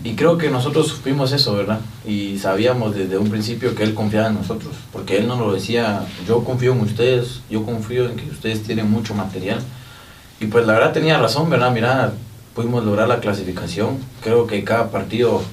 [0.04, 1.80] Y creo que nosotros supimos eso, ¿verdad?
[2.08, 6.06] Y sabíamos desde un principio que él confiaba en nosotros, porque él nos lo decía,
[6.26, 9.60] yo confío en ustedes, yo confío en que ustedes tienen mucho material.
[10.40, 11.74] Y pues la verdad tenía razón, ¿verdad?
[11.74, 12.14] Mira,
[12.58, 13.98] pudimos lograr la clasificación.
[14.24, 15.44] Creo que cada partido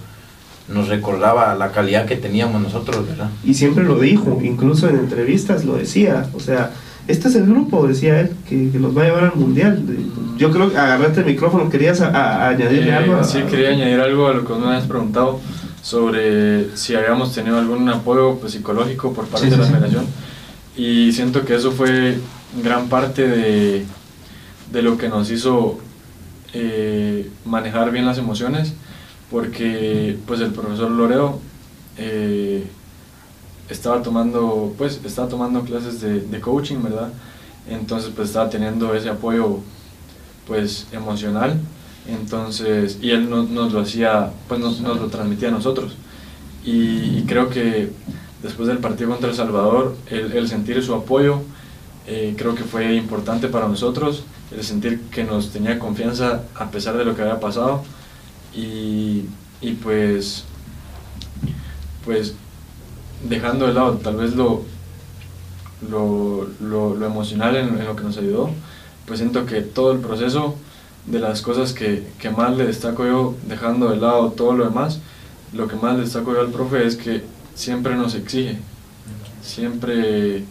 [0.68, 3.28] nos recordaba la calidad que teníamos nosotros, ¿verdad?
[3.44, 6.70] Y siempre lo dijo, incluso en entrevistas lo decía, o sea,
[7.06, 9.82] este es el grupo, decía él, que, que los va a llevar al mundial.
[10.38, 13.16] Yo creo que agarraste el micrófono, querías a- a- añadirle Eh, algo.
[13.16, 15.38] a- sí, quería añadir algo a lo que me habías preguntado
[15.82, 19.72] sobre si habíamos tenido algún apoyo pues, psicológico por parte Sí, de sí, la sí.
[19.74, 20.06] federación.
[20.78, 22.16] Y siento que eso fue
[22.62, 23.84] gran parte de,
[24.72, 25.78] de lo que nos hizo
[26.54, 28.72] eh, manejar bien las emociones,
[29.30, 31.40] porque pues el profesor Loredo
[31.98, 32.66] eh,
[33.68, 37.08] estaba tomando pues estaba tomando clases de, coaching, ¿verdad?
[37.68, 39.58] Entonces pues estaba teniendo ese apoyo
[40.46, 41.58] pues emocional.
[42.06, 45.96] Entonces y él no- nos lo hacía pues nos, nos lo transmitía a nosotros.
[46.64, 47.90] Y, creo que
[48.42, 51.40] después del partido contra El Salvador el, el sentir su apoyo
[52.06, 54.24] eh, creo que fue importante para nosotros
[54.56, 57.82] el sentir que nos tenía confianza a pesar de lo que había pasado.
[58.54, 59.24] Y,
[59.60, 60.44] y pues
[62.04, 62.34] pues
[63.28, 64.62] dejando de lado tal vez lo,
[65.88, 68.50] lo, lo- emocional en, en lo que nos ayudó,
[69.06, 70.56] pues siento que todo el proceso
[71.06, 75.00] de las cosas que, que más le destaco yo, dejando de lado todo lo demás,
[75.52, 77.22] lo que más le destaco yo al profe es que
[77.54, 78.58] siempre nos exige,
[79.42, 80.44] siempre,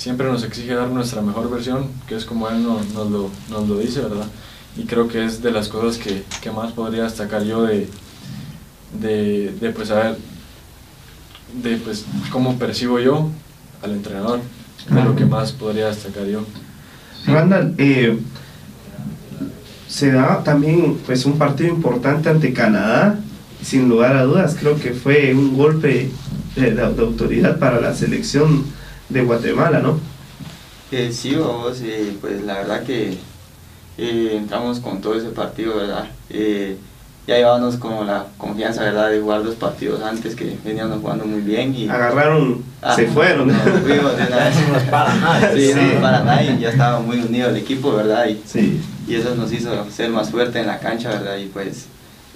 [0.00, 3.78] siempre nos exige dar nuestra mejor versión, que es como él nos, lo, nos lo
[3.78, 4.24] dice, ¿verdad?
[4.78, 7.86] Y creo que es de las cosas que, que más podría destacar yo de,
[8.98, 10.16] de, de pues saber
[11.62, 13.28] de pues cómo percibo yo
[13.82, 14.40] al entrenador,
[14.88, 16.44] de lo que más podría destacar yo.
[17.26, 18.18] Randall, eh,
[19.86, 23.18] se da también pues un partido importante ante Canadá,
[23.62, 26.08] sin lugar a dudas, creo que fue un golpe
[26.56, 28.64] de- de autoridad para la selección
[29.10, 29.98] de Guatemala, ¿no?
[30.92, 33.16] Eh, sí, vamos, eh, pues la verdad que
[33.98, 36.06] eh, entramos con todo ese partido, ¿verdad?
[36.30, 36.76] Eh,
[37.26, 39.10] ya llevábamos como la confianza, ¿verdad?
[39.10, 41.88] De jugar dos partidos antes que veníamos jugando muy bien y...
[41.88, 43.48] Agarraron, Ah, se fueron.
[43.48, 44.54] nos fuimos de una vez.
[44.84, 45.52] No para nada.
[45.54, 45.78] Sí, Sí.
[45.94, 48.26] no, para nadie, ya estaba muy unido el equipo, ¿verdad?
[48.26, 48.80] Y, Sí.
[49.06, 51.36] y eso nos hizo ser más fuerte en la cancha, ¿verdad?
[51.36, 51.86] Y pues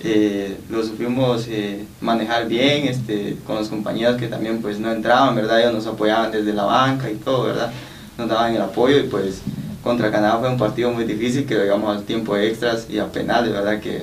[0.02, 5.35] eh, lo supimos eh, manejar bien este, con los compañeros que también pues no entraban,
[5.35, 5.61] ¿verdad?
[5.61, 7.72] Ellos nos apoyaban desde la banca y todo, ¿verdad?
[8.18, 9.40] Nos daban el apoyo y pues
[9.83, 13.07] contra Canadá fue un partido muy difícil que lo llevamos al tiempo extras y a
[13.12, 13.80] penales, ¿verdad?
[13.80, 14.02] Que,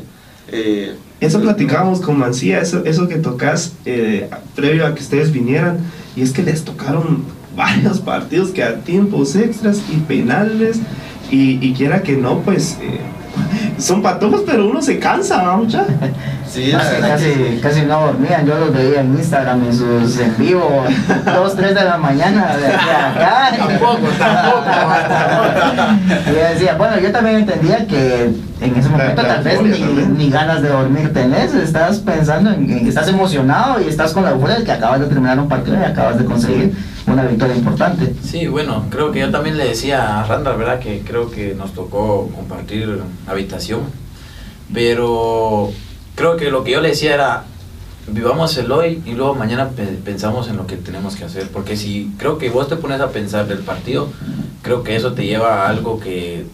[0.52, 5.80] eh, Eso platicábamos con Mancía, eso, eso que tocas eh, previo a que ustedes vinieran,
[6.16, 7.24] y es que les tocaron
[7.56, 10.80] varios partidos que a tiempos extras y penales,
[11.32, 13.00] y, y quiera que no, pues eh,
[13.82, 15.84] son patojos, pero uno se cansa, ¿va, mucha?
[16.52, 20.36] Sí, Casi, casi, que- casi no dormían, yo los veía en Instagram en sus en
[20.38, 20.84] vivo,
[21.26, 23.58] 2, 3 de la mañana de aquí a acá.
[23.58, 24.62] Tampoco, tampoco.
[26.30, 29.62] Y yo decía, bueno, yo también entendía que en ese momento La- la tal vez
[29.62, 29.80] ni,
[30.18, 34.24] ni ganas de dormir tenés, estás pensando en, en que estás emocionado y estás con
[34.26, 36.76] la euforia de que acabas de terminar un partido y acabas de conseguir
[37.12, 38.14] una victoria importante.
[38.24, 40.80] Sí, bueno, creo que yo también le decía a Randall, ¿verdad?
[40.80, 43.82] Que creo que nos tocó compartir habitación.
[44.74, 45.72] Pero
[46.16, 47.44] creo que lo que yo le decía era,
[48.08, 51.50] vivamos el hoy y luego mañana pe- pensamos en lo que tenemos que hacer.
[51.50, 54.08] Porque si creo que vos te pones a pensar del partido,
[54.62, 56.46] creo que eso te lleva a algo que,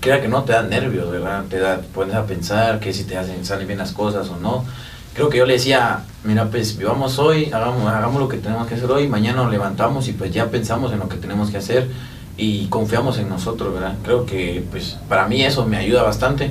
[0.00, 1.44] crea que no, te da nervios, ¿verdad?
[1.50, 4.64] Te da, pones a pensar que si te hacen, salen bien las cosas o no.
[5.16, 8.74] Creo que yo le decía, mira, pues vivamos hoy, hagamos, hagamos lo que tenemos que
[8.74, 11.88] hacer hoy, mañana nos levantamos y pues ya pensamos en lo que tenemos que hacer
[12.36, 13.94] y confiamos en nosotros, ¿verdad?
[14.04, 16.50] Creo que pues para mí eso me ayuda bastante.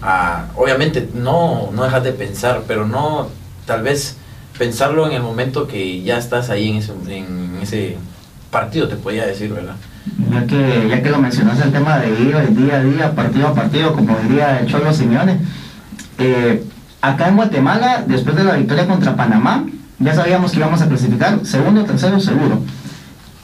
[0.00, 3.28] A, obviamente no, no dejas de pensar, pero no
[3.66, 4.16] tal vez
[4.56, 7.98] pensarlo en el momento que ya estás ahí en ese, en ese
[8.50, 9.76] partido, te podía decir, ¿verdad?
[10.32, 13.54] Ya que, ya que lo mencionaste el tema de ir día a día, partido a
[13.54, 15.38] partido, como diría el Cholo Simeone,
[16.18, 16.64] eh,
[17.00, 19.64] acá en Guatemala, después de la victoria contra Panamá,
[19.98, 22.60] ya sabíamos que íbamos a clasificar segundo, tercero, seguro.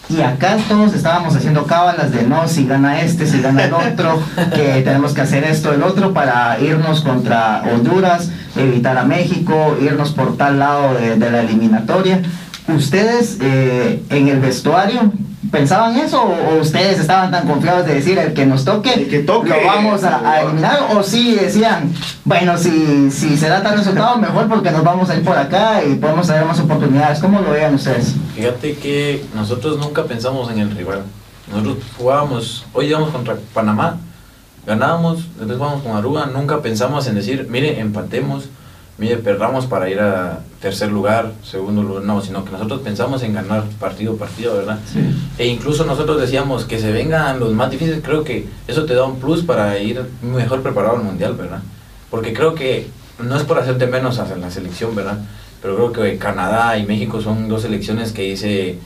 [0.08, 4.22] Y acá todos estábamos haciendo cábalas de no, si gana este, si gana el otro,
[4.54, 10.12] que tenemos que hacer esto, el otro, para irnos contra Honduras, evitar a México, irnos
[10.12, 12.20] por tal lado de, de la eliminatoria.
[12.76, 15.12] ¿Ustedes eh, en el vestuario
[15.50, 19.08] pensaban eso o, o ustedes estaban tan confiados de decir el que nos toque, El
[19.08, 20.88] que toque, lo vamos a, a eliminar?
[20.96, 21.92] ¿O sí decían,
[22.24, 25.82] bueno, si, si se da tal resultado, mejor porque nos vamos a ir por acá
[25.84, 27.18] y podemos tener más oportunidades?
[27.18, 28.14] ¿Cómo lo vean ustedes?
[28.34, 31.02] Fíjate que nosotros nunca pensamos en el rival.
[31.50, 33.98] Nosotros jugábamos, hoy íbamos contra Panamá,
[34.66, 38.44] ganábamos, después vamos con Aruba, nunca pensamos en decir, mire, empatemos,
[39.02, 43.34] mire, perdamos para ir a tercer lugar, segundo lugar, no, sino que nosotros pensamos en
[43.34, 44.78] ganar partido a partido, ¿verdad?
[45.38, 49.04] E incluso nosotros decíamos que se vengan los más difíciles, creo que eso te da
[49.04, 51.62] un plus para ir mejor preparado al mundial, ¿verdad?
[52.12, 55.18] Porque creo que no es por hacerte menos a la selección, ¿verdad?
[55.60, 58.78] Pero creo que Canadá y México son dos selecciones que dice,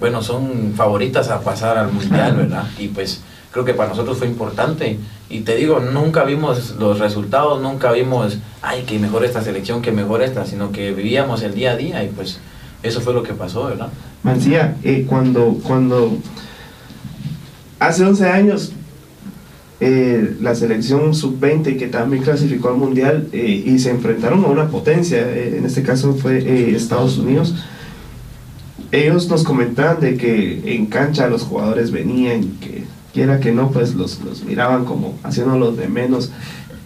[0.00, 2.64] bueno, son favoritas a pasar al mundial, ¿verdad?
[2.80, 3.22] Y pues
[3.52, 4.98] creo que para nosotros fue importante.
[5.28, 9.92] Y te digo, nunca vimos los resultados, nunca vimos, ay, que mejor esta selección, que
[9.92, 12.40] mejor esta, sino que vivíamos el día a día y pues
[12.82, 13.90] eso fue lo que pasó, ¿verdad?
[14.22, 16.16] Mancía, eh, cuando, cuando
[17.78, 18.72] hace 11 años
[19.80, 24.68] eh, la selección sub-20 que también clasificó al mundial eh, y se enfrentaron a una
[24.68, 27.54] potencia, en este caso fue Estados Unidos,
[28.92, 33.94] ellos nos comentaban de que en cancha los jugadores venían, que quiera que no, pues
[33.94, 36.30] los, los miraban como haciéndolos de menos.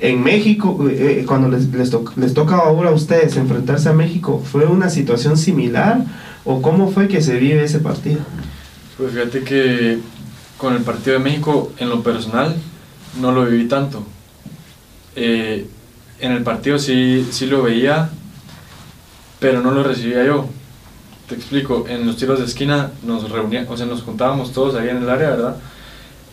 [0.01, 4.43] En México, eh, cuando les, les, to- les toca ahora a ustedes enfrentarse a México,
[4.45, 6.05] ¿fue una situación similar
[6.45, 8.21] o cómo fue que se vive ese partido?
[8.99, 9.99] Pues fíjate que
[10.59, 12.55] con el partido de México, en lo personal,
[13.21, 14.03] no lo viví tanto.
[15.15, 15.67] Eh,
[16.21, 18.11] en el partido sí, sí lo veía,
[19.39, 20.47] pero no lo recibía yo.
[21.29, 24.89] Te explico, en los tiros de esquina nos reuníamos, o sea, nos juntábamos todos ahí
[24.89, 25.57] en el área, ¿verdad?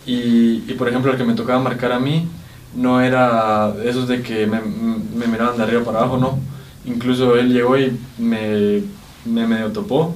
[0.05, 2.27] Y, y, por ejemplo, el que me tocaba marcar a mí
[2.75, 6.39] no era esos de que me, me miraban de arriba para abajo, no.
[6.85, 8.81] Incluso él llegó y me,
[9.25, 10.15] me medio topó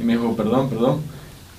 [0.00, 1.00] y me dijo, perdón, perdón.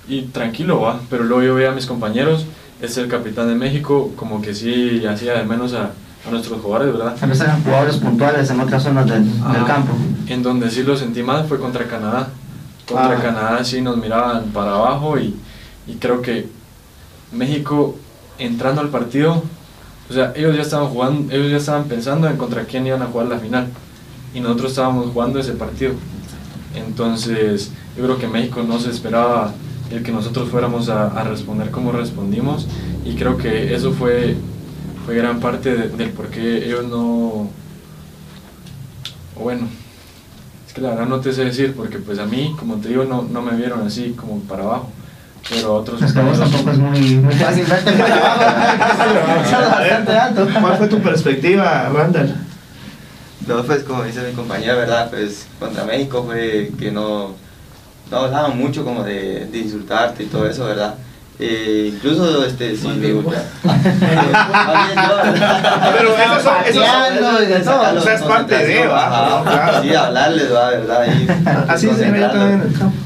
[0.08, 2.46] Y tranquilo va, pero luego yo veía a mis compañeros,
[2.82, 5.90] es el capitán de México, como que sí hacía de menos a,
[6.26, 7.14] a nuestros jugadores, ¿verdad?
[7.20, 9.66] Tal vez eran jugadores puntuales en otras zonas del, del Ajá.
[9.66, 9.92] campo.
[10.26, 12.28] En donde sí lo sentí mal fue contra Canadá.
[12.88, 13.22] Contra Ah.
[13.22, 15.36] Canadá sí nos miraban para abajo y,
[15.86, 16.48] y creo que
[17.32, 17.96] México
[18.38, 19.42] entrando al partido,
[20.08, 23.06] o sea, ellos ya estaban jugando, ellos ya estaban pensando en contra quién iban a
[23.06, 23.68] jugar la final.
[24.34, 25.92] Y nosotros estábamos jugando ese partido.
[26.74, 29.52] Entonces, yo creo que México no se esperaba
[29.90, 32.66] el que nosotros fuéramos a, responder como respondimos.
[33.04, 34.36] Y creo que eso fue,
[35.04, 37.48] fue gran parte de- del por qué ellos no,
[39.40, 39.66] bueno,
[40.66, 43.04] es que la verdad no te sé decir, porque pues a mí, como te digo,
[43.04, 44.90] no, no me vieron así como para abajo,
[45.50, 49.70] pero otros compañeros- tampoco es muy, muy fácil verte para abajo.
[49.70, 50.48] Bastante alto.
[50.60, 52.34] ¿Cuál fue tu perspectiva, Randall?
[53.46, 55.10] No, pues como dice mi compañera, ¿verdad?
[55.10, 57.34] Pues contra México fue que no,
[58.10, 60.94] no hablaban mucho como de, de insultarte y todo eso, ¿verdad?
[61.42, 63.44] Eh, incluso, este, sí, yo, ¿verdad?
[65.96, 67.64] Pero esos son- son- y.
[67.64, 69.06] Sacarlos O sea, es parte de, ¿va?
[69.06, 69.42] ajá.
[69.50, 69.82] Claro.
[69.82, 70.70] Sí, hablarles, ¿va?
[70.70, 71.00] ¿verdad?
[71.02, 71.28] Ahí,
[71.68, 72.96] Así se yo también en el campo.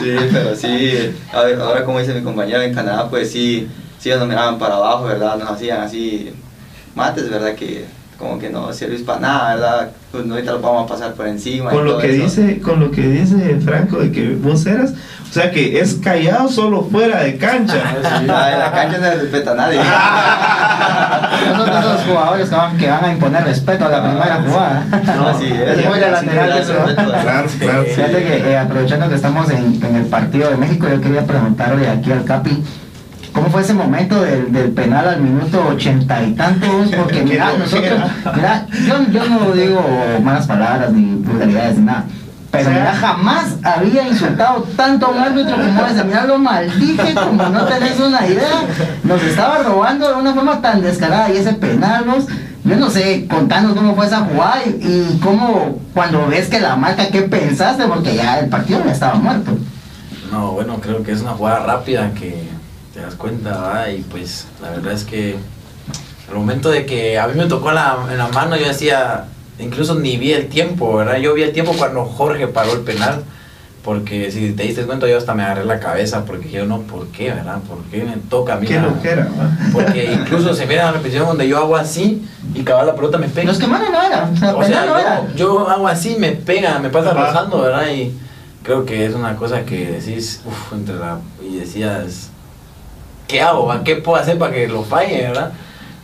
[0.00, 4.10] sí, pero sí, a ver, ahora como dice mi compañero en Canadá, pues sí, sí
[4.10, 5.36] nos miraban para abajo, ¿verdad?
[5.36, 6.32] Nos hacían así
[6.94, 7.54] mates, ¿verdad?
[7.54, 7.86] Que
[8.18, 9.90] como que no sirves para nada, ¿verdad?
[10.10, 11.70] Pues no, ahorita lo vamos a pasar por encima.
[11.70, 12.24] y Con lo todo que eso.
[12.24, 14.92] dice, con lo que dice Franco de que vos eras,
[15.28, 17.74] o sea que es callado solo fuera de cancha.
[18.30, 19.78] Ah, en la cancha no respeta a nadie.
[21.50, 24.84] Nosotros esos jugadores que van, a imponer respeto a la primera jugada.
[25.16, 25.86] No, así es.
[25.86, 27.22] Muy lateral ¿verdad?
[27.22, 27.84] Claro, claro.
[27.84, 31.88] Fíjate que eh, aprovechando que estamos en, en el partido de México, yo quería preguntarle
[31.88, 32.62] aquí al Capi,
[33.38, 36.90] ¿cómo fue ese momento del, del penal al minuto ochenta y tantos?
[36.96, 38.00] Porque mira, nosotros,
[38.34, 39.80] mira, yo, yo no digo
[40.22, 42.04] malas palabras ni vulgaridades ni nada.
[42.50, 46.02] Pero mira, jamás había insultado tanto a un árbitro como ese.
[46.04, 48.62] Mira, lo maldije como no tenés una idea.
[49.04, 52.26] Nos estaba robando de una forma tan descarada y ese penal, vos,
[52.64, 56.74] yo no sé, contanos cómo fue esa jugada y, y cómo cuando ves que la
[56.74, 57.84] marca, ¿qué pensaste?
[57.84, 59.52] Porque ya el partido ya estaba muerto.
[60.32, 62.57] No, bueno, creo que es una jugada rápida que
[62.98, 63.88] te das cuenta, ¿verdad?
[63.88, 65.36] Y pues la verdad es que
[66.28, 69.26] al momento de que a mí me tocó en la, en la mano, yo decía,
[69.58, 71.18] incluso ni vi el tiempo, ¿verdad?
[71.18, 73.22] Yo vi el tiempo cuando Jorge paró el penal,
[73.84, 77.06] porque si te diste cuenta, yo hasta me agarré la cabeza, porque yo no, ¿por
[77.08, 77.58] qué, verdad?
[77.68, 78.66] ¿Por qué me toca a mí?
[78.66, 78.90] Qué ¿va?
[79.72, 83.28] Porque incluso se mira la repetición donde yo hago así y cabal la pelota me
[83.28, 83.46] pega.
[83.46, 85.28] Los que mano no era, o sea, no era.
[85.28, 87.88] yo, yo hago así, me pega, me pasa rozando, ¿verdad?
[87.90, 88.12] Y
[88.64, 91.20] creo que es una cosa que decís, uff, entre la.
[91.40, 92.30] Y decías,
[93.28, 93.72] ¿qué hago?
[93.84, 95.52] ¿Qué puedo hacer para que lo falle, verdad?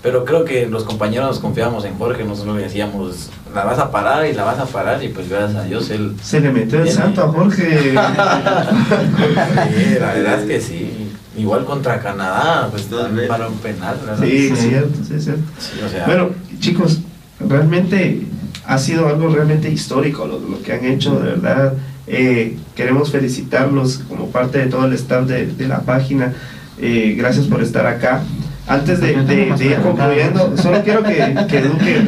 [0.03, 3.91] Pero creo que los compañeros nos confiábamos en Jorge, nosotros le decíamos, la vas a
[3.91, 6.15] parar y la vas a parar, y pues gracias a Dios él.
[6.23, 7.95] Se le metió el santo a Jorge.
[7.95, 11.11] Sí, la verdad es que sí.
[11.37, 12.85] Igual contra Canadá, pues
[13.29, 14.25] para un penal, ¿verdad?
[14.25, 14.57] Sí, Sí.
[14.69, 15.43] cierto, sí, cierto.
[15.59, 17.01] Sí, o sea, Bueno, chicos,
[17.41, 18.23] realmente
[18.67, 21.73] ha sido algo realmente histórico lo, lo que han hecho, de verdad.
[22.07, 26.35] Eh, queremos felicitarlos como parte de todo el staff de, de la página.
[26.81, 28.23] Eh, gracias por estar acá.
[28.67, 32.03] Antes de, de- de ir concluyendo, solo quiero que, que Duque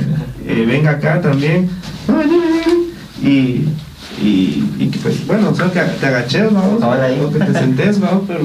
[0.46, 1.68] eh, venga acá también.
[3.22, 3.68] Y,
[4.22, 8.24] y, y que pues, bueno, solo que te agaches, vamos, o que te sentes, vamos,
[8.26, 8.40] pero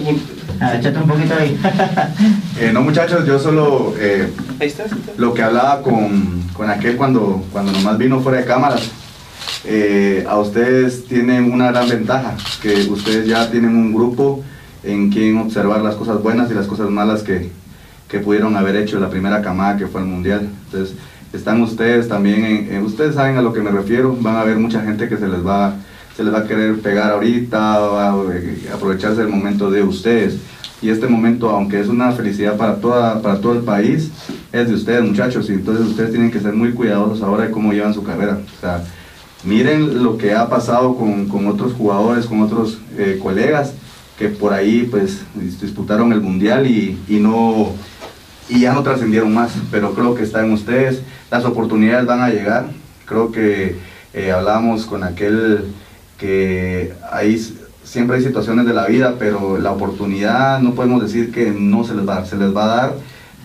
[0.79, 1.57] échate un poquito ahí.
[2.59, 4.29] Eh, no muchachos, yo solo eh,
[4.59, 4.85] ahí está.
[5.17, 8.89] lo que hablaba con, con aquel cuando, cuando nomás vino fuera de cámaras,
[9.65, 14.43] eh, a ustedes tienen una gran ventaja, que ustedes ya tienen un grupo
[14.83, 17.49] en quien observar las cosas buenas y las cosas malas que,
[18.07, 20.49] que pudieron haber hecho la primera camada que fue el mundial.
[20.65, 20.95] Entonces,
[21.33, 24.81] están ustedes también, en- ustedes saben a lo que me refiero, van a haber mucha
[24.81, 25.75] gente que se les va,
[26.17, 30.37] se les va a querer pegar ahorita, eh, aprovecharse del momento de ustedes.
[30.81, 34.09] Y este momento, aunque es una felicidad para, toda, para todo el país,
[34.51, 37.71] es de ustedes muchachos, y entonces ustedes tienen que ser muy cuidadosos ahora de cómo
[37.71, 38.39] llevan su carrera.
[38.57, 38.83] O sea,
[39.43, 43.73] miren lo que ha pasado con, con otros jugadores, con otros eh, colegas,
[44.17, 47.73] que por ahí pues dis- disputaron el mundial y, no
[48.49, 52.29] y ya no trascendieron más, pero creo que está en ustedes, las oportunidades van a
[52.29, 52.67] llegar,
[53.05, 53.77] creo que
[54.13, 55.65] eh, hablábamos con aquel
[56.17, 57.37] que hay,
[57.83, 61.95] siempre hay situaciones de la vida, pero la oportunidad no podemos decir que no se
[61.95, 62.93] les va a dar, se les va a dar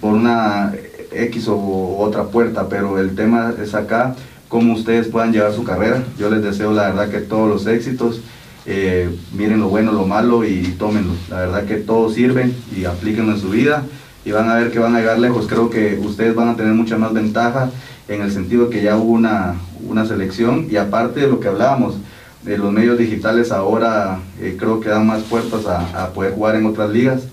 [0.00, 0.74] por una
[1.12, 4.14] X o otra puerta, pero el tema es acá,
[4.48, 6.02] cómo ustedes puedan llevar su carrera.
[6.18, 8.20] Yo les deseo la verdad que todos los éxitos,
[8.66, 11.12] eh, miren lo bueno, lo malo y tómenlo.
[11.30, 13.84] La verdad que todos sirven y aplíquenlo en su vida
[14.24, 15.46] y van a ver que van a llegar lejos.
[15.46, 17.70] Creo que ustedes van a tener mucha más ventaja
[18.08, 19.54] en el sentido que ya hubo una,
[19.88, 21.94] una selección y aparte de lo que hablábamos,
[22.42, 26.66] de los medios digitales ahora eh, creo que dan más puertas a, poder jugar en
[26.66, 27.26] otras ligas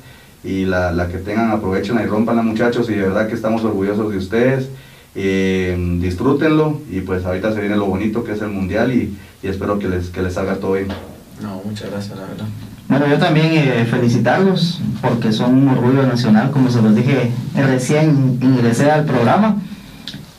[0.43, 4.17] y la, que tengan aprovechen y rompan muchachos y de verdad que estamos orgullosos de
[4.17, 4.69] ustedes.
[5.15, 9.47] Eh, disfrútenlo y pues ahorita se viene lo bonito que es el mundial y, y
[9.47, 10.87] espero que les, que les salga todo bien.
[11.43, 12.45] No, muchas gracias, la verdad.
[12.87, 18.39] Bueno, yo también eh, felicitarlos porque son un orgullo nacional, como se los dije recién
[18.41, 19.57] ingresé al programa.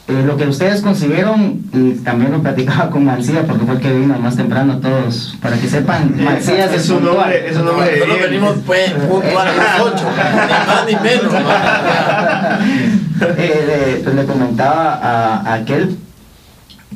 [0.06, 3.90] Eh, lo que ustedes consiguieron, y también lo platicaba con Mancilla, porque fue el que
[3.90, 8.20] vino más temprano todos, para que sepan, Mancilla es un nombre, es un nombre Nosotros
[8.20, 11.32] venimos pues, puntual a las 8, ni más ni menos.
[11.32, 11.40] ¿no?
[13.38, 15.96] Eh, le, pues le comentaba a, a aquel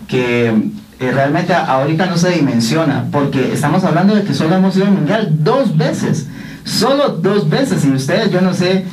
[0.08, 0.52] que
[1.00, 5.28] realmente ahorita no se dimensiona, porque estamos hablando de que solo hemos ido al mundial
[5.40, 6.26] dos veces,
[6.64, 8.84] solo dos veces, y ustedes yo no sé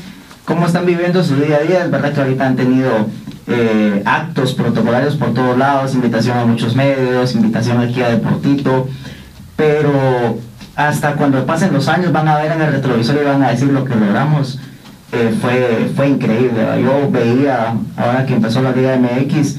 [0.46, 2.92] cómo están viviendo su día a día, es verdad que ahorita han tenido
[3.48, 8.88] eh, actos protocolarios por todos lados, invitación a muchos medios, invitación aquí a Deportito,
[9.56, 10.38] pero
[10.76, 13.70] hasta cuando pasen los años van a ver en el retrovisor y van a decir
[13.70, 14.60] lo que logramos.
[15.12, 16.62] eh, fue, fue increíble.
[16.82, 19.58] Yo veía, ahora que empezó la Liga MX,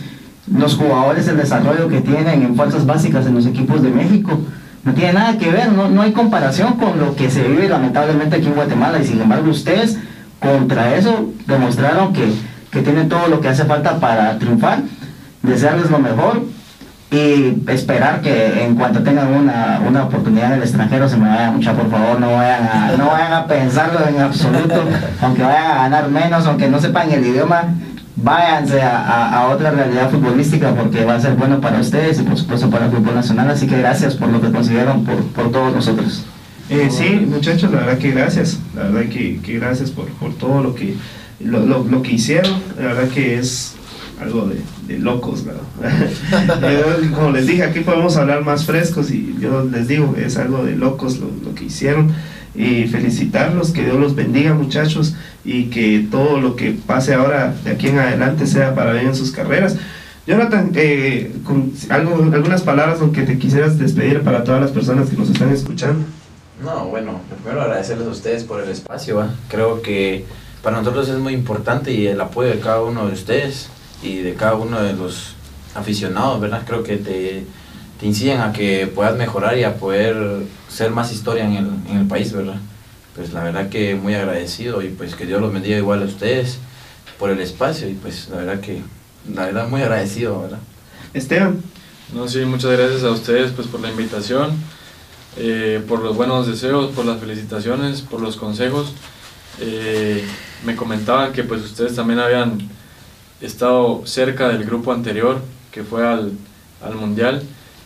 [0.52, 4.38] los jugadores, el desarrollo que tienen en fuerzas básicas en los equipos de México.
[4.84, 8.36] No tiene nada que ver, no, no hay comparación con lo que se vive lamentablemente
[8.36, 9.00] aquí en Guatemala.
[9.00, 9.98] Y sin embargo, ustedes
[10.38, 12.32] contra eso demostraron que,
[12.70, 14.82] que tienen todo lo que hace falta para triunfar.
[15.42, 16.42] Desearles lo mejor
[17.10, 21.54] y esperar que en cuanto tengan una, una oportunidad en el extranjero se me vayan
[21.54, 24.82] mucha por favor no vayan a no vayan a pensarlo en absoluto
[25.22, 27.74] aunque vayan a ganar menos aunque no sepan el idioma
[28.16, 32.22] váyanse a, a- a otra realidad futbolística porque va a ser bueno para ustedes y
[32.22, 33.50] por supuesto para el fútbol nacional.
[33.50, 36.24] Así que gracias por lo que consiguieron por, por todos nosotros.
[36.68, 40.62] Eh, sí, muchachos, la verdad que gracias, la verdad que, que gracias por, por todo
[40.62, 40.94] lo que,
[41.40, 43.74] lo, lo- lo que hicieron, la verdad que es
[44.20, 45.44] algo de, de locos.
[46.62, 50.64] Eh, Como les dije, aquí podemos hablar más frescos y yo les digo, es algo
[50.64, 52.12] de locos lo, lo que hicieron.
[52.54, 55.14] Y felicitarlos, que Dios los bendiga muchachos
[55.46, 59.14] y que todo lo que pase ahora de aquí en adelante sea para bien en
[59.14, 59.76] sus carreras.
[60.26, 65.08] Jonathan, eh, con algo, algunas palabras con que te quisieras despedir para todas las personas
[65.08, 66.04] que nos están escuchando.
[66.62, 69.24] No, bueno, primero agradecerles a ustedes por el espacio.
[69.48, 70.24] Creo que
[70.64, 73.68] para nosotros es muy importante y el apoyo de cada uno de ustedes
[74.02, 75.36] y de cada uno de los
[75.76, 76.62] aficionados, ¿verdad?
[76.66, 77.44] Creo que te,
[78.00, 81.98] te inciden a que puedas mejorar y a poder ser más historia en el, en
[81.98, 82.56] el país, ¿verdad?
[83.16, 86.58] Pues la verdad que muy agradecido y pues que Dios los bendiga igual a ustedes
[87.18, 88.82] por el espacio y pues la verdad que,
[89.32, 90.58] la verdad muy agradecido, ¿verdad?
[91.14, 91.62] Esteban.
[92.14, 94.50] No, sí, muchas gracias a ustedes pues por la invitación,
[95.38, 98.92] eh, por los buenos deseos, por las felicitaciones, por los consejos.
[99.60, 100.22] Eh,
[100.64, 102.58] me comentaban que pues ustedes también habían
[103.40, 105.40] estado cerca del grupo anterior
[105.72, 106.32] que fue al,
[106.82, 107.42] al mundial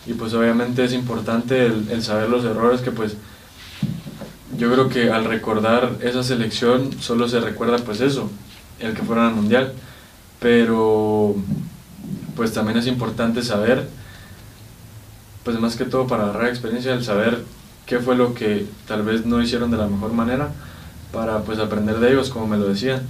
[0.07, 3.17] y pues obviamente es importante el, el saber los errores que pues
[4.57, 8.31] yo creo que al recordar esa selección solo se recuerda pues eso,
[8.81, 9.73] el que fueron al mundial,
[10.41, 11.37] pero
[12.37, 13.89] pues también es importante saber,
[15.45, 17.45] pues más que todo para agarrar experiencia, el saber
[17.87, 20.51] qué fue lo que tal vez no hicieron de la mejor manera
[21.13, 23.01] para pues aprender de ellos, como me lo decían.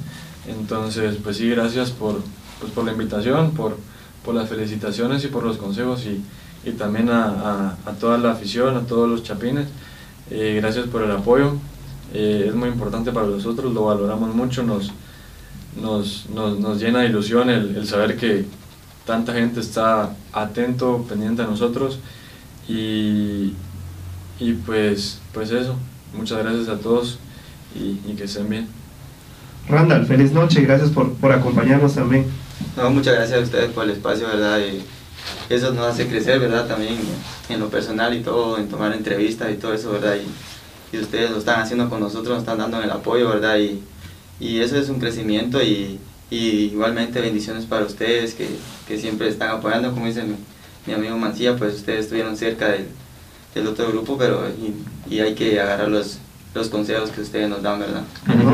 [0.48, 2.20] Entonces, pues sí, gracias por,
[2.60, 3.76] pues, por la invitación, por,
[4.24, 6.22] por las felicitaciones y por los consejos y,
[6.68, 9.66] y también a, a- a toda la afición, a todos los chapines.
[10.30, 11.54] Eh, gracias por el apoyo.
[12.12, 14.92] Eh, es muy importante para nosotros, lo valoramos mucho, nos,
[15.80, 18.46] nos, nos, nos llena de ilusión el, el saber que
[19.06, 21.98] tanta gente está atento, pendiente a nosotros
[22.68, 23.54] y,
[24.40, 25.76] y pues, pues eso,
[26.16, 27.18] muchas gracias a todos
[27.74, 28.68] y, y que estén bien.
[29.68, 32.26] Randall, feliz noche, gracias por, por acompañarnos también.
[32.76, 34.58] No, muchas gracias a ustedes por el espacio, ¿verdad?
[34.58, 34.82] Y
[35.50, 36.66] eso nos hace crecer, ¿verdad?
[36.66, 36.96] También
[37.48, 40.14] en lo personal y todo, en tomar entrevistas y todo eso, ¿verdad?
[40.16, 40.30] Y,
[40.96, 43.56] ustedes lo están haciendo con nosotros, nos están dando el apoyo, ¿verdad?
[43.58, 45.98] Y, eso es un crecimiento y,
[46.30, 50.34] igualmente bendiciones para ustedes que, siempre están apoyando, como dice mi,
[50.86, 52.68] mi amigo Mancilla, pues ustedes estuvieron cerca
[53.54, 54.48] del, otro grupo, pero
[55.08, 56.18] y, hay que agarrar los,
[56.70, 58.02] consejos que ustedes nos dan, ¿verdad?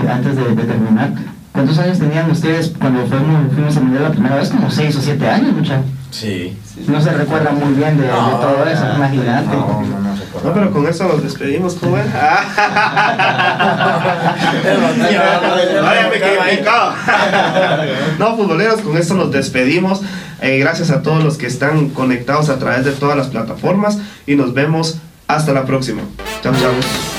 [0.09, 1.15] Antes de, terminar
[1.53, 4.51] ¿cuántos años tenían ustedes cuando fuimos, fuimos a mundial la primera vez?
[4.51, 6.57] como 6 o 7 años mucha Sí.
[6.87, 10.17] no se recuerda muy bien de, de No, todo eso ya, imagínate No, no, no,
[10.17, 12.07] se No, pero con eso nos despedimos, ¿cómo es?
[15.83, 16.95] Vaya, me quedé picado.
[18.19, 20.01] No, futboleros, con esto nos despedimos.
[20.41, 24.37] Eh, gracias a todos los que están conectados a través de todas las plataformas y
[24.37, 24.99] nos vemos
[25.29, 26.03] hasta la próxima.
[26.43, 27.16] Chao, chao.